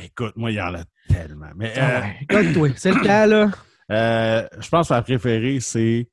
Écoute, 0.04 0.34
moi, 0.36 0.50
il 0.52 0.54
y 0.54 0.60
en 0.60 0.74
a 0.74 0.84
tellement. 1.08 1.50
Mais 1.56 1.72
Ah 1.76 1.80
euh, 1.80 2.00
ouais, 2.02 2.16
Écoute-toi, 2.22 2.68
c'est 2.76 2.92
le 2.92 3.00
cas, 3.00 3.26
là. 3.26 3.50
Euh, 3.90 4.46
je 4.58 4.68
pense 4.68 4.88
que 4.88 4.94
ma 4.94 5.02
préférée, 5.02 5.60
c'est 5.60 6.08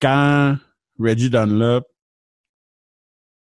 quand 0.00 0.56
Reggie 0.98 1.30
Dunlop 1.30 1.84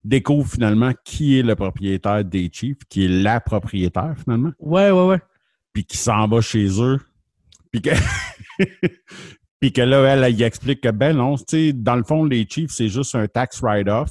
découvre 0.05 0.49
finalement 0.49 0.93
qui 1.05 1.39
est 1.39 1.43
le 1.43 1.57
propriétaire 1.57 2.25
des 2.25 2.49
Chiefs, 2.53 2.85
qui 2.89 3.05
est 3.05 3.09
la 3.09 3.41
propriétaire 3.41 4.15
finalement, 4.23 4.53
Ouais, 4.59 4.91
ouais, 4.91 5.05
ouais. 5.07 5.21
puis 5.73 5.85
qui 5.85 5.97
s'en 5.97 6.29
va 6.29 6.41
chez 6.41 6.81
eux, 6.81 7.01
puis 7.73 7.83
que, 7.83 7.91
puis 9.61 9.73
que 9.73 9.83
là, 9.83 10.05
elle, 10.05 10.43
explique 10.43 10.81
que, 10.81 10.91
ben 10.91 11.17
non, 11.17 11.37
tu 11.37 11.45
sais, 11.49 11.73
dans 11.73 11.97
le 11.97 12.05
fond, 12.05 12.25
les 12.25 12.47
Chiefs, 12.49 12.71
c'est 12.71 12.89
juste 12.89 13.15
un 13.15 13.27
tax 13.27 13.61
write-off 13.61 14.11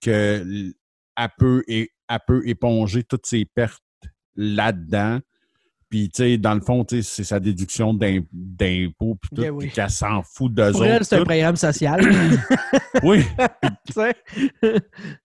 que 0.00 0.72
elle 1.16 1.28
peut, 1.38 1.62
elle 1.68 1.88
peut 2.26 2.46
éponger 2.48 3.04
toutes 3.04 3.26
ses 3.26 3.44
pertes 3.44 3.82
là-dedans. 4.34 5.20
Puis, 5.92 6.08
tu 6.08 6.22
sais, 6.22 6.38
dans 6.38 6.54
le 6.54 6.62
fond, 6.62 6.86
tu 6.86 7.02
sais, 7.02 7.02
c'est 7.02 7.24
sa 7.24 7.38
déduction 7.38 7.92
d'im- 7.92 8.24
d'impôts, 8.32 9.14
puis 9.20 9.28
tout, 9.34 9.42
Ben 9.42 9.50
oui. 9.50 9.66
puis 9.66 9.74
qu'elle 9.74 9.90
s'en 9.90 10.22
fout 10.22 10.50
d'eux 10.54 10.70
Pour 10.72 10.80
autres. 10.80 10.90
elle, 10.90 11.04
c'est 11.04 11.16
un 11.16 11.24
programme 11.24 11.56
social. 11.56 12.00
Oui, 13.02 13.24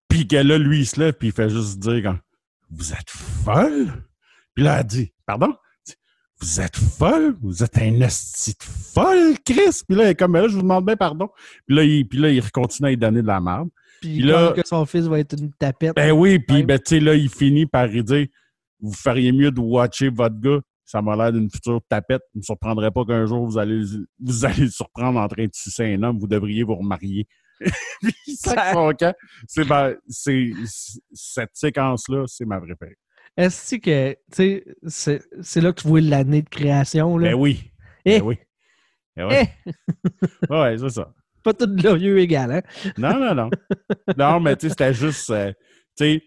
puis 0.10 0.28
que 0.28 0.36
là, 0.38 0.58
lui, 0.58 0.80
il 0.80 0.86
se 0.86 1.00
lève, 1.00 1.14
puis 1.14 1.30
il 1.30 1.32
fait 1.34 1.50
juste 1.50 1.80
dire 1.80 2.18
Vous 2.70 2.92
êtes 2.92 3.10
folle? 3.10 3.88
Puis 4.54 4.64
là, 4.64 4.80
elle 4.80 4.86
dit 4.88 5.14
Pardon? 5.26 5.54
Vous 6.40 6.62
êtes 6.62 6.76
folle? 6.78 7.36
Vous 7.42 7.64
êtes 7.64 7.78
un 7.78 8.00
esti 8.02 8.52
de 8.52 8.64
folle, 8.64 9.36
Chris? 9.44 9.82
Puis 9.88 9.98
là, 9.98 10.04
elle 10.04 10.10
est 10.12 10.16
comme, 10.16 10.34
là, 10.36 10.48
je 10.48 10.54
vous 10.54 10.62
demande 10.62 10.86
bien 10.86 10.96
pardon. 10.96 11.30
Puis 11.66 11.76
là, 11.76 11.84
il, 11.84 12.08
puis 12.08 12.20
là, 12.20 12.30
il 12.30 12.52
continue 12.52 12.88
à 12.88 12.92
lui 12.92 12.98
donner 12.98 13.22
de 13.24 13.28
la 13.28 13.40
merde. 13.42 13.70
Puis 14.02 14.18
Puis 14.18 14.24
là- 14.24 14.54
que 14.56 14.62
son 14.68 14.86
fils 14.86 15.06
va 15.06 15.18
être 15.20 15.36
une 15.40 15.52
tapette. 15.54 15.96
Ben 15.96 16.12
oui, 16.12 16.38
puis 16.40 16.62
ben, 16.64 16.78
tu 16.78 16.84
sais, 16.90 17.00
là, 17.00 17.16
il 17.16 17.30
finit 17.30 17.66
par 17.66 17.88
lui 17.88 18.04
dire 18.04 18.28
Vous 18.80 18.94
feriez 18.94 19.32
mieux 19.32 19.52
de 19.52 19.60
watcher 19.60 20.10
votre 20.10 20.40
gars. 20.40 20.60
Ça 20.86 21.02
m'a 21.02 21.16
l'air 21.16 21.34
d'une 21.34 21.50
future 21.50 21.82
tapette. 21.90 22.22
Il 22.34 22.38
ne 22.38 22.40
me 22.40 22.44
surprendrait 22.44 22.92
pas 22.92 23.04
qu'un 23.06 23.26
jour, 23.26 23.46
vous 23.46 23.58
allez, 23.58 23.82
vous 24.20 24.46
allez 24.46 24.64
le 24.64 24.70
surprendre 24.70 25.20
en 25.20 25.28
train 25.28 25.46
de 25.46 25.52
sucer 25.54 25.94
un 25.94 26.04
homme. 26.04 26.18
Vous 26.20 26.28
devriez 26.28 26.64
vous 26.64 26.76
remarier. 26.76 27.28
C'est 29.48 29.66
ma- 29.68 29.92
c'est- 30.08 30.52
cette 31.14 31.50
séquence-là, 31.56 32.26
c'est 32.28 32.46
ma 32.46 32.60
préférée. 32.60 32.98
Est-ce 33.36 33.76
que, 33.76 34.12
tu 34.12 34.18
sais, 34.32 34.66
c'est- 34.88 35.28
c'est 35.42 35.62
là 35.62 35.72
que 35.74 35.82
tu 35.82 35.88
vois 35.88 36.02
l'année 36.02 36.42
de 36.44 36.50
création, 36.50 37.18
là? 37.18 37.30
Ben 37.32 37.36
oui. 37.36 37.72
Eh! 38.06 38.20
Ben 38.20 38.26
oui. 38.26 38.38
Ben 39.16 39.28
ouais. 39.28 39.50
Eh! 39.66 40.54
ouais, 40.54 40.78
c'est 40.78 40.90
ça. 40.90 41.14
Pas 41.44 41.54
tout 41.54 41.68
glorieux 41.68 42.20
égal, 42.20 42.52
hein? 42.52 42.62
Non, 42.98 43.20
non, 43.20 43.34
non. 43.36 43.50
non, 44.18 44.40
mais 44.40 44.56
tu 44.56 44.68
sais, 44.68 44.70
c'était 44.70 44.94
juste. 44.94 45.30
euh, 45.30 45.52
tu 45.98 46.04
sais, 46.06 46.24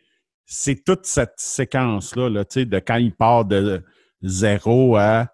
c'est 0.52 0.82
toute 0.84 1.06
cette 1.06 1.34
séquence-là, 1.36 2.28
là, 2.28 2.44
de 2.44 2.78
quand 2.80 2.96
il 2.96 3.14
part 3.14 3.44
de 3.44 3.82
zéro 4.22 4.96
à. 4.96 5.28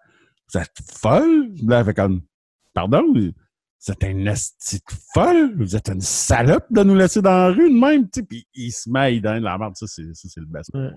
Vous 0.53 0.59
êtes 0.61 0.75
folle? 0.93 1.49
Là, 1.65 1.83
fait 1.83 1.93
comme. 1.95 2.21
Pardon? 2.73 3.03
Vous 3.13 3.91
êtes 3.91 4.03
un 4.03 4.25
esti 4.27 4.77
de 4.77 4.93
folle? 5.13 5.55
Vous 5.57 5.75
êtes 5.75 5.89
une 5.89 6.01
salope 6.01 6.67
de 6.69 6.83
nous 6.83 6.95
laisser 6.95 7.21
dans 7.21 7.31
la 7.31 7.47
rue 7.49 7.69
de 7.69 7.75
même? 7.79 8.07
Puis 8.07 8.47
il 8.53 8.71
se 8.71 8.89
met, 8.89 9.15
il 9.15 9.21
donne 9.21 9.39
de 9.39 9.43
la 9.45 9.57
merde. 9.57 9.75
Ça, 9.75 9.87
c'est 9.87 10.03
le 10.37 10.45
best. 10.45 10.69
Ouais. 10.73 10.91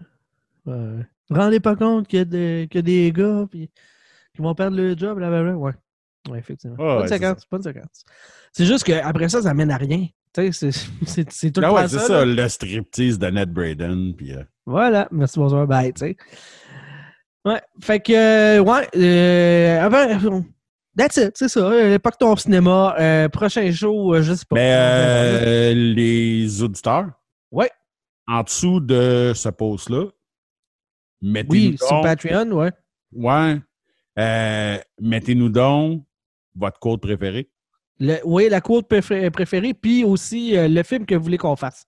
Ouais. 0.66 1.06
Rendez 1.30 1.61
pas 1.61 1.74
compte 1.76 2.06
qu'il 2.06 2.18
y, 2.18 2.22
a 2.22 2.24
des- 2.26 2.68
qu'il 2.70 2.78
y 2.78 2.80
a 2.80 2.83
des 2.83 3.12
gars 3.12 3.46
qui 3.50 3.70
vont 4.38 4.54
perdre 4.54 4.76
le 4.76 4.96
job, 4.96 5.16
blablabla? 5.16 5.56
Ouais. 5.56 5.72
Ouais, 6.28 6.38
effectivement. 6.38 6.76
Ouais, 6.76 6.85
pas 6.85 6.96
ouais, 6.98 7.02
de 7.04 7.09
c'est 7.09 7.14
séquence, 7.14 7.46
pas 7.46 7.59
de 7.59 7.62
séquence. 7.62 8.04
C'est 8.52 8.66
juste 8.66 8.85
qu'après 8.85 9.28
ça, 9.30 9.40
ça 9.42 9.54
mène 9.54 9.70
à 9.70 9.78
rien. 9.78 10.06
C'est- 10.37 11.51
tout 11.51 11.61
le 11.61 11.66
Ah 11.66 11.73
ouais, 11.73 11.88
c'est 11.88 11.99
ça. 11.99 12.25
le 12.25 12.49
striptease 12.49 13.19
de 13.19 13.27
Ned 13.29 13.53
Braden. 13.53 14.14
Puis, 14.16 14.33
euh, 14.33 14.43
Voilà, 14.66 15.09
merci, 15.11 15.38
bonsoir, 15.38 15.66
bye, 15.66 15.93
tu 15.93 16.01
sais. 16.01 16.16
Ouais, 17.45 17.61
fait 17.83 18.01
que, 18.01 18.12
euh, 18.12 18.61
ouais, 18.62 18.87
euh, 18.97 19.81
avant, 19.81 20.45
that's 20.97 21.16
it, 21.16 21.33
c'est 21.35 21.49
ça, 21.49 21.61
euh, 21.61 21.99
pas 21.99 22.11
que 22.11 22.19
ton 22.19 22.37
cinéma, 22.37 22.95
prochain 23.33 23.71
show, 23.73 24.21
je 24.21 24.35
sais 24.35 24.45
pas. 24.49 24.57
Mais 24.57 24.73
euh, 24.75 25.75
les 25.75 26.62
auditeurs, 26.62 27.07
Ouais. 27.51 27.71
en 28.29 28.43
dessous 28.43 28.79
de 28.81 29.33
ce 29.35 29.49
post-là, 29.49 30.05
mettez-nous 31.23 31.71
oui, 31.73 31.79
sur 31.79 32.03
Patreon, 32.03 32.51
ouais. 32.53 32.71
ouais, 33.12 33.59
mettez-nous 35.01 35.49
donc 35.49 36.05
votre 36.55 36.79
code 36.79 37.01
préféré. 37.01 37.49
Le- 38.01 38.19
oui, 38.25 38.49
la 38.49 38.61
quote 38.61 38.89
préfé- 38.89 39.31
préférée, 39.31 39.75
puis 39.75 40.05
aussi 40.05 40.57
euh, 40.57 40.69
le 40.69 40.83
film 40.83 41.05
que 41.07 41.15
vous 41.15 41.23
voulez 41.23 41.39
qu'on 41.39 41.57
fasse. 41.57 41.87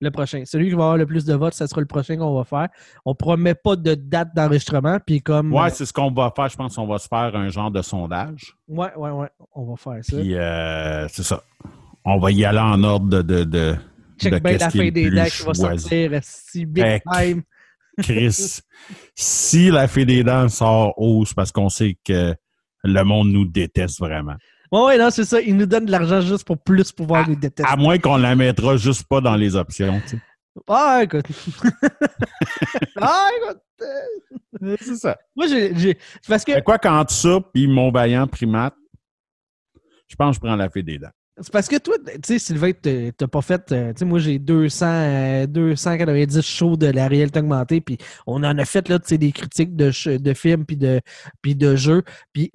Le 0.00 0.10
prochain. 0.10 0.42
Celui 0.44 0.68
qui 0.70 0.74
va 0.74 0.82
avoir 0.82 0.96
le 0.96 1.06
plus 1.06 1.24
de 1.24 1.32
votes, 1.34 1.54
ça 1.54 1.68
sera 1.68 1.80
le 1.80 1.86
prochain 1.86 2.16
qu'on 2.16 2.34
va 2.34 2.42
faire. 2.42 2.66
On 3.04 3.14
promet 3.14 3.54
pas 3.54 3.76
de 3.76 3.94
date 3.94 4.30
d'enregistrement, 4.34 4.98
puis 5.06 5.22
comme. 5.22 5.52
Ouais, 5.52 5.70
c'est 5.70 5.86
ce 5.86 5.92
qu'on 5.92 6.10
va 6.10 6.32
faire. 6.34 6.48
Je 6.48 6.56
pense 6.56 6.74
qu'on 6.74 6.88
va 6.88 6.98
se 6.98 7.06
faire 7.06 7.30
un 7.36 7.48
genre 7.50 7.70
de 7.70 7.80
sondage. 7.82 8.52
ouais, 8.66 8.88
ouais, 8.96 9.10
ouais, 9.10 9.28
on 9.54 9.64
va 9.64 9.76
faire 9.76 10.04
ça. 10.04 10.16
Puis, 10.16 10.34
euh, 10.34 11.06
c'est 11.06 11.22
ça. 11.22 11.44
On 12.04 12.18
va 12.18 12.32
y 12.32 12.44
aller 12.44 12.58
en 12.58 12.82
ordre 12.82 13.08
de. 13.08 13.22
de, 13.22 13.44
de 13.44 13.76
Check 14.20 14.34
de 14.34 14.38
bien 14.40 14.58
la 14.58 14.70
fin 14.70 14.88
des 14.90 15.10
dents 15.10 15.24
qui 15.24 15.42
va 15.44 15.54
sortir. 15.54 16.18
Si 16.22 16.66
big 16.66 16.84
Heck. 16.84 17.04
time. 17.12 17.42
Chris, 18.02 18.60
si 19.14 19.70
la 19.70 19.86
fée 19.86 20.04
des 20.04 20.24
dents 20.24 20.48
sort 20.48 20.94
haut, 20.96 21.24
c'est 21.24 21.34
parce 21.36 21.52
qu'on 21.52 21.68
sait 21.68 21.96
que 22.04 22.34
le 22.82 23.02
monde 23.04 23.28
nous 23.30 23.44
déteste 23.44 24.00
vraiment. 24.00 24.34
Ouais, 24.72 24.84
ouais, 24.86 24.98
non, 24.98 25.10
c'est 25.10 25.24
ça. 25.24 25.40
Ils 25.40 25.56
nous 25.56 25.66
donnent 25.66 25.84
de 25.86 25.90
l'argent 25.90 26.20
juste 26.22 26.44
pour 26.46 26.56
plus 26.58 26.90
pouvoir 26.92 27.28
nous 27.28 27.36
détester. 27.36 27.70
À 27.70 27.76
moins 27.76 27.98
qu'on 27.98 28.16
la 28.16 28.34
mettra 28.34 28.76
juste 28.76 29.04
pas 29.06 29.20
dans 29.20 29.36
les 29.36 29.54
options. 29.54 30.00
tu 30.00 30.08
sais. 30.16 30.18
Ah, 30.68 31.00
écoute. 31.04 31.24
ah, 33.00 33.28
écoute. 33.36 33.60
euh, 34.62 34.76
C'est 34.80 34.96
ça. 34.96 35.16
Moi, 35.36 35.46
j'ai. 35.48 35.98
Parce 36.28 36.44
que, 36.44 36.52
Mais 36.52 36.62
quoi 36.62 36.78
qu'entre 36.78 37.12
ça 37.12 37.38
puis 37.52 37.66
mon 37.66 37.90
vaillant 37.90 38.26
primate, 38.26 38.74
je 40.08 40.16
pense 40.16 40.36
que 40.38 40.42
je 40.42 40.46
prends 40.48 40.56
la 40.56 40.68
fée 40.68 40.82
des 40.82 40.98
dents. 40.98 41.10
c'est 41.40 41.50
parce 41.52 41.68
que 41.68 41.76
toi, 41.78 41.96
tu 42.04 42.12
sais, 42.24 42.38
Sylvain, 42.38 42.72
t'as 42.72 43.26
pas 43.26 43.40
fait. 43.42 43.72
euh, 43.72 43.92
Tu 43.92 44.00
sais, 44.00 44.04
moi, 44.04 44.18
j'ai 44.18 44.38
200, 44.38 44.86
euh, 44.86 45.46
290 45.46 46.42
shows 46.42 46.76
de 46.76 46.86
la 46.86 47.08
réalité 47.08 47.40
augmentée, 47.40 47.80
puis 47.80 47.96
on 48.26 48.42
en 48.44 48.58
a 48.58 48.64
fait, 48.64 48.88
là, 48.88 48.98
tu 48.98 49.08
sais, 49.08 49.18
des 49.18 49.32
critiques 49.32 49.74
de, 49.74 49.90
de 50.18 50.34
films, 50.34 50.64
puis 50.66 50.76
de, 50.76 51.00
de 51.44 51.76
jeux. 51.76 52.02
Puis, 52.32 52.50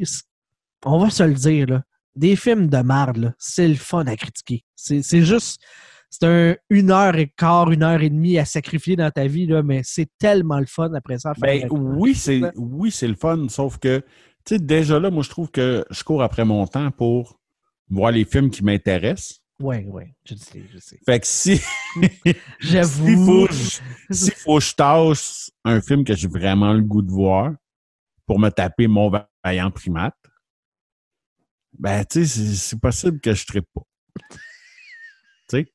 on 0.86 0.99
va 0.99 1.10
se 1.10 1.23
le 1.23 1.34
dire, 1.34 1.67
là. 1.67 1.84
Des 2.17 2.36
films 2.36 2.67
de 2.67 2.77
merde, 2.77 3.17
là, 3.17 3.34
c'est 3.38 3.67
le 3.67 3.75
fun 3.75 4.06
à 4.06 4.15
critiquer. 4.15 4.63
C'est 4.75 5.21
juste. 5.21 5.62
C'est 6.10 6.25
un 6.25 6.56
une 6.69 6.89
heure 6.89 7.15
et 7.17 7.32
quart, 7.36 7.69
une 7.69 7.84
heure 7.84 8.01
et 8.01 8.10
demie 8.10 8.38
à 8.38 8.45
sacrifier 8.45 8.95
dans 8.95 9.12
ta 9.12 9.27
vie, 9.27 9.45
là, 9.45 9.62
mais 9.62 9.82
c'est 9.84 10.08
tellement 10.17 10.60
le 10.60 10.65
fun 10.65 10.93
après 10.93 11.19
ça. 11.19 11.34
Ben, 11.38 11.67
oui, 11.69 12.15
c'est 12.15 12.41
oui, 12.56 12.93
le 13.01 13.15
fun, 13.15 13.47
sauf 13.49 13.77
que 13.77 14.01
tu 14.45 14.56
sais, 14.56 14.60
déjà 14.60 14.99
là, 14.99 15.12
moi, 15.12 15.23
je 15.23 15.30
trouve 15.30 15.51
que 15.51 15.84
je 15.89 16.03
cours 16.03 16.23
après 16.23 16.45
mon 16.45 16.65
temps 16.65 16.89
pour 16.91 17.38
voir 17.89 18.12
les 18.12 18.23
films 18.23 18.49
qui 18.49 18.63
m'intéressent. 18.63 19.41
Oui, 19.60 19.86
oui, 19.88 20.03
je 20.23 20.36
sais, 20.36 20.63
je 20.71 20.77
sais. 20.77 20.99
Fait 21.06 21.19
que 21.19 21.27
si. 21.27 21.60
J'avoue. 22.60 23.47
S'il 24.10 24.34
faut 24.34 24.60
que 24.60 24.63
je 24.63 24.75
tâche 24.75 25.51
un 25.65 25.82
film 25.82 26.03
que 26.03 26.15
j'ai 26.15 26.27
vraiment 26.27 26.73
le 26.73 26.82
goût 26.82 27.01
de 27.01 27.12
voir 27.12 27.51
pour 28.25 28.39
me 28.39 28.49
taper 28.49 28.88
mon 28.88 29.12
vaillant 29.43 29.71
primate, 29.71 30.15
ben, 31.79 32.03
tu 32.05 32.25
sais, 32.25 32.55
c'est- 32.55 32.79
possible 32.79 33.19
que 33.19 33.33
je 33.33 33.45
ne 33.55 33.59
pas. 33.61 33.81
tu 35.49 35.57
sais? 35.57 35.73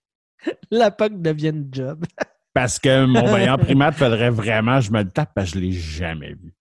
La 0.70 0.90
POC 0.90 1.20
devienne 1.22 1.68
job. 1.70 2.04
Parce 2.54 2.78
que 2.78 3.06
mon 3.06 3.26
vaillant 3.26 3.56
primate, 3.58 3.94
faudrait 3.94 4.30
vraiment 4.30 4.78
que 4.78 4.84
je 4.86 4.92
me 4.92 5.02
le 5.02 5.08
tape 5.10 5.32
parce 5.34 5.52
que 5.52 5.58
je 5.58 5.64
ne 5.64 5.70
l'ai 5.70 5.72
jamais 5.72 6.34
vu. 6.34 6.52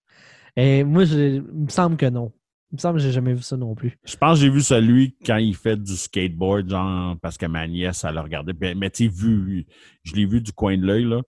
Et 0.55 0.83
moi, 0.85 1.03
je, 1.03 1.17
il 1.37 1.41
me 1.43 1.69
semble 1.69 1.97
que 1.97 2.05
non. 2.05 2.31
Il 2.71 2.75
me 2.75 2.79
semble 2.79 2.97
que 2.99 3.03
j'ai 3.03 3.11
jamais 3.11 3.33
vu 3.33 3.41
ça 3.41 3.57
non 3.57 3.75
plus. 3.75 3.97
Je 4.05 4.15
pense 4.15 4.37
que 4.39 4.45
j'ai 4.45 4.49
vu 4.49 4.61
celui 4.61 5.17
quand 5.25 5.35
il 5.35 5.53
fait 5.53 5.75
du 5.75 5.97
skateboard, 5.97 6.69
genre, 6.69 7.17
parce 7.21 7.37
que 7.37 7.45
ma 7.45 7.67
nièce, 7.67 8.05
elle 8.05 8.15
l'a 8.15 8.21
regardé. 8.21 8.53
Puis, 8.53 8.73
Mais 8.75 8.89
tu 8.89 9.05
sais, 9.05 9.13
vu, 9.13 9.65
je 10.03 10.15
l'ai 10.15 10.25
vu 10.25 10.39
du 10.39 10.53
coin 10.53 10.77
de 10.77 10.85
l'œil, 10.85 11.03
là. 11.03 11.21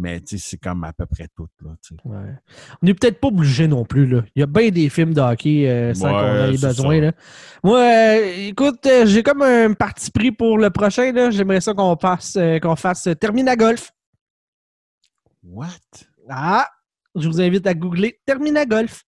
Mais 0.00 0.22
c'est 0.24 0.58
comme 0.58 0.84
à 0.84 0.92
peu 0.92 1.06
près 1.06 1.26
tout, 1.34 1.48
là. 1.64 1.70
Ouais. 2.04 2.32
On 2.80 2.86
n'est 2.86 2.94
peut-être 2.94 3.18
pas 3.18 3.26
obligé 3.28 3.66
non 3.66 3.84
plus. 3.84 4.06
Là. 4.06 4.22
Il 4.36 4.40
y 4.40 4.42
a 4.44 4.46
bien 4.46 4.68
des 4.70 4.88
films 4.88 5.12
de 5.12 5.20
hockey 5.20 5.68
euh, 5.68 5.92
sans 5.92 6.06
Ouais, 6.06 6.12
qu'on 6.12 6.52
ait 6.54 6.68
besoin. 6.68 7.00
Là. 7.00 7.12
Moi, 7.64 7.80
euh, 7.80 8.46
écoute, 8.48 8.86
euh, 8.86 9.06
j'ai 9.06 9.24
comme 9.24 9.42
un 9.42 9.74
parti 9.74 10.12
pris 10.12 10.30
pour 10.30 10.56
le 10.56 10.70
prochain. 10.70 11.12
J'aimerais 11.32 11.60
ça 11.60 11.74
qu'on 11.74 11.96
passe, 11.96 12.36
euh, 12.36 12.60
qu'on 12.60 12.76
fasse 12.76 13.08
Termina 13.20 13.56
Golf. 13.56 13.90
What? 15.42 15.66
Ah! 16.28 16.66
Je 17.16 17.26
vous 17.26 17.40
invite 17.40 17.66
à 17.66 17.74
googler 17.74 18.20
Termina 18.24 18.64
Golf. 18.66 19.04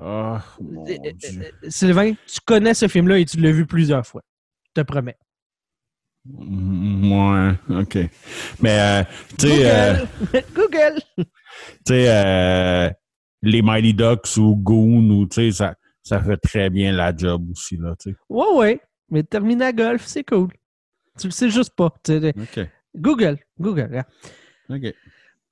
Oh, 0.00 0.36
mon 0.62 0.84
Dieu. 0.84 0.96
euh, 1.04 1.68
Sylvain, 1.68 2.14
tu 2.26 2.40
connais 2.46 2.72
ce 2.72 2.88
film-là 2.88 3.18
et 3.18 3.26
tu 3.26 3.36
l'as 3.38 3.52
vu 3.52 3.66
plusieurs 3.66 4.06
fois. 4.06 4.22
Je 4.74 4.80
te 4.80 4.86
promets. 4.86 5.18
Ouais, 6.24 7.52
OK. 7.70 7.98
Mais, 8.60 8.78
euh, 8.78 9.04
tu 9.38 9.48
sais, 9.48 9.70
euh, 9.70 9.94
Google! 10.22 10.44
Google! 10.54 11.00
tu 11.16 11.24
sais, 11.86 12.06
euh, 12.08 12.90
les 13.42 13.62
Mighty 13.62 13.92
Ducks 13.92 14.36
ou 14.36 14.54
Goon, 14.56 15.10
ou, 15.10 15.26
tu 15.26 15.34
sais, 15.34 15.50
ça, 15.50 15.74
ça 16.02 16.22
fait 16.22 16.36
très 16.36 16.70
bien 16.70 16.92
la 16.92 17.14
job 17.16 17.50
aussi, 17.50 17.76
là, 17.76 17.94
tu 17.98 18.10
sais. 18.10 18.16
Ouais, 18.28 18.54
ouais. 18.54 18.80
Mais 19.10 19.22
Termina 19.24 19.72
Golf, 19.72 20.04
c'est 20.06 20.24
cool. 20.24 20.48
Tu 21.18 21.26
le 21.26 21.32
sais 21.32 21.50
juste 21.50 21.74
pas. 21.76 21.92
Tu 22.02 22.20
sais, 22.20 22.34
OK. 22.36 22.68
Google. 22.96 23.38
Google. 23.58 23.82
regarde. 23.82 24.06
OK. 24.70 24.94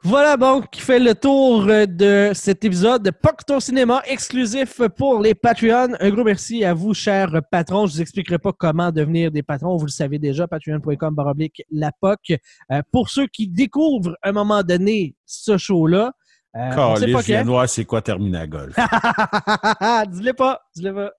Voilà 0.03 0.39
donc 0.39 0.71
qui 0.71 0.81
fait 0.81 0.99
le 0.99 1.15
tour 1.15 1.67
euh, 1.69 1.85
de 1.85 2.31
cet 2.33 2.65
épisode 2.65 3.03
de 3.03 3.11
POC 3.11 3.45
ton 3.47 3.61
cinéma 3.61 4.01
exclusif 4.07 4.81
pour 4.97 5.21
les 5.21 5.35
Patreons. 5.35 5.95
Un 6.01 6.11
gros 6.11 6.25
merci 6.25 6.65
à 6.65 6.73
vous, 6.73 6.95
chers 6.95 7.43
patrons. 7.51 7.87
Je 7.87 7.93
vous 7.95 8.01
expliquerai 8.01 8.39
pas 8.39 8.53
comment 8.57 8.91
devenir 8.91 9.31
des 9.31 9.43
patrons. 9.43 9.77
Vous 9.77 9.85
le 9.85 9.91
savez 9.91 10.19
déjà, 10.19 10.49
patreon.com 10.49 11.15
baroblique 11.15 11.63
la 11.71 11.93
POC. 11.93 12.39
Euh, 12.73 12.81
pour 12.91 13.11
ceux 13.11 13.27
qui 13.27 13.47
découvrent 13.47 14.17
à 14.23 14.31
un 14.31 14.33
moment 14.33 14.63
donné 14.63 15.15
ce 15.27 15.59
show-là, 15.59 16.13
euh, 16.57 16.71
on 16.77 16.97
sait 16.97 17.13
pas 17.13 17.21
je 17.21 17.27
viens 17.27 17.67
c'est 17.67 17.85
quoi 17.85 18.01
dis-le 20.09 20.33
pas, 20.33 20.63
dis-le 20.75 20.95
pas. 20.95 21.11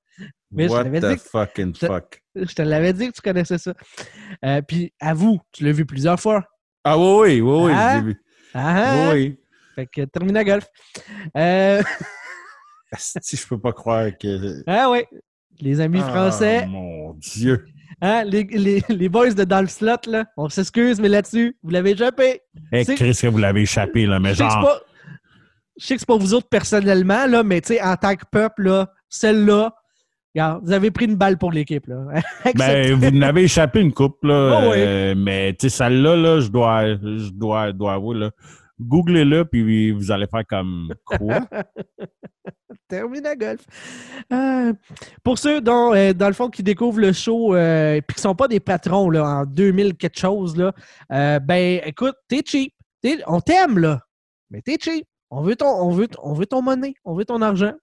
Mais 0.52 0.68
je 0.68 0.74
What 0.74 0.86
the 0.86 1.02
que- 1.02 1.16
fucking 1.18 1.76
fuck? 1.76 2.22
Je 2.36 2.54
te 2.56 2.62
l'avais 2.64 2.94
dit 2.94 3.10
que 3.10 3.14
tu 3.14 3.22
connaissais 3.22 3.60
ça. 3.60 3.74
Euh, 4.44 4.62
puis 4.68 4.92
à 5.00 5.14
vous, 5.14 5.40
tu 5.52 5.64
l'as 5.66 5.72
vu 5.72 5.86
plusieurs 5.86 6.20
fois. 6.20 6.44
Ah 6.84 6.98
oui, 6.98 7.06
oui, 7.06 7.42
oui, 7.42 7.66
oui, 7.66 7.72
Hein? 7.74 7.92
je 7.92 7.98
l'ai 8.00 8.06
vu. 8.14 8.22
Ah, 8.54 9.12
Oui, 9.14 9.20
oui. 9.20 9.40
Fait 9.76 9.88
que 9.88 10.02
Termina 10.06 10.44
Golf. 10.44 10.66
Euh, 11.38 11.82
Asti, 12.92 13.38
je 13.38 13.48
peux 13.48 13.60
pas 13.60 13.72
croire 13.72 14.10
que... 14.20 14.64
ah 14.68 14.90
ouais. 14.90 15.08
Les 15.62 15.80
amis 15.80 16.00
français, 16.00 16.62
Ah, 16.64 16.68
mon 16.68 17.14
Dieu. 17.14 17.66
hein, 18.02 18.24
les, 18.26 18.44
les, 18.44 18.84
les 18.90 19.10
boys 19.10 19.30
de 19.34 19.44
dans 19.44 19.62
le 19.62 19.68
slot, 19.68 19.96
là, 20.08 20.26
on 20.36 20.50
s'excuse, 20.50 21.00
mais 21.00 21.08
là-dessus, 21.08 21.56
vous 21.64 21.70
l'avez 21.70 21.92
échappé. 21.92 22.42
Hey, 22.72 22.84
C'est- 22.84 22.96
Chris, 22.96 23.18
que 23.22 23.28
vous 23.28 23.38
l'avez 23.38 23.62
échappé, 23.62 24.06
là, 24.08 24.20
mais 24.20 24.32
Je 24.34 24.40
genre... 24.40 24.62
pas, 24.62 24.82
je 25.80 25.86
sais 25.86 25.94
que 25.96 26.00
c'est 26.00 26.08
pas 26.08 26.18
vous 26.18 26.34
autres 26.34 26.50
personnellement, 26.50 27.28
là, 27.28 27.44
mais 27.44 27.62
tu 27.62 27.76
sais, 27.76 27.82
en 27.82 27.96
tant 27.96 28.16
que 28.16 28.26
peuple, 28.30 28.64
là, 28.64 28.92
celle-là, 29.08 29.74
regarde, 30.36 30.64
vous 30.64 30.72
avez 30.72 30.92
pris 30.92 31.06
une 31.06 31.16
balle 31.16 31.38
pour 31.38 31.52
l'équipe. 31.52 31.86
là. 31.88 32.06
Ben, 32.56 32.94
vous 32.94 33.12
n'avez 33.12 33.44
échappé 33.44 33.80
une 33.82 33.94
coupe, 33.94 34.24
là. 34.24 34.60
Oh, 34.64 34.70
oui. 34.72 34.78
euh, 34.78 35.16
mais, 35.18 35.54
tu 35.54 35.70
sais, 35.70 35.78
celle-là, 35.78 36.16
là, 36.16 36.40
je 36.40 36.48
dois, 36.50 36.88
je 36.96 37.30
dois, 37.32 37.72
dois 37.72 37.94
avouer, 37.94 38.18
là. 38.18 38.32
Googlez-le, 38.80 39.46
puis 39.46 39.92
vous 39.92 40.12
allez 40.12 40.26
faire 40.28 40.46
comme 40.48 40.92
quoi? 41.06 41.42
Termina 42.88 43.36
Golf. 43.36 43.62
Euh, 44.34 44.74
pour 45.24 45.38
ceux 45.38 45.62
dont, 45.62 45.94
euh, 45.94 46.14
dans 46.14 46.28
le 46.28 46.34
fond 46.34 46.50
qui 46.50 46.64
découvrent 46.64 47.00
le 47.00 47.14
show 47.14 47.56
et 47.56 48.02
qui 48.08 48.16
ne 48.18 48.22
sont 48.22 48.36
pas 48.36 48.48
des 48.48 48.60
patrons 48.60 49.10
là, 49.10 49.24
en 49.24 49.46
2000 49.46 49.96
quelque 49.96 50.20
chose, 50.20 50.58
là, 50.58 50.74
ben 51.40 51.80
écoute, 51.86 52.16
t'es 52.28 52.42
cheap. 52.46 52.74
T'es- 53.02 53.22
on 53.28 53.40
t'aime 53.40 53.78
là, 53.80 54.00
mais 54.50 54.62
t'es 54.62 54.78
cheap. 54.82 55.06
On 55.30 55.42
veut, 55.42 55.56
ton, 55.56 55.68
on, 55.68 55.92
veut, 55.92 56.08
on 56.22 56.34
veut 56.34 56.46
ton 56.46 56.62
monnaie, 56.62 56.94
on 57.06 57.14
veut 57.16 57.24
ton 57.26 57.42
argent. 57.42 57.74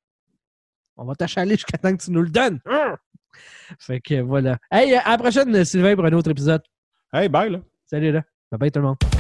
On 0.98 1.04
va 1.04 1.14
t'achaler 1.14 1.52
jusqu'à 1.54 1.78
temps 1.78 1.96
que 1.96 2.02
tu 2.02 2.10
nous 2.10 2.22
le 2.22 2.30
donnes. 2.30 2.60
Hum! 2.66 2.96
Fait 3.78 4.00
que 4.00 4.20
voilà. 4.20 4.58
Hey, 4.70 4.94
à 4.94 5.10
la 5.10 5.18
prochaine, 5.18 5.64
Sylvain, 5.64 5.94
pour 5.94 6.04
un 6.04 6.12
autre 6.12 6.30
épisode. 6.30 6.62
Hey, 7.12 7.28
bye, 7.28 7.50
là. 7.50 7.60
Salut 7.86 8.12
là. 8.12 8.22
Bye 8.50 8.58
bye 8.58 8.70
tout 8.70 8.80
le 8.80 8.86
monde. 8.86 9.17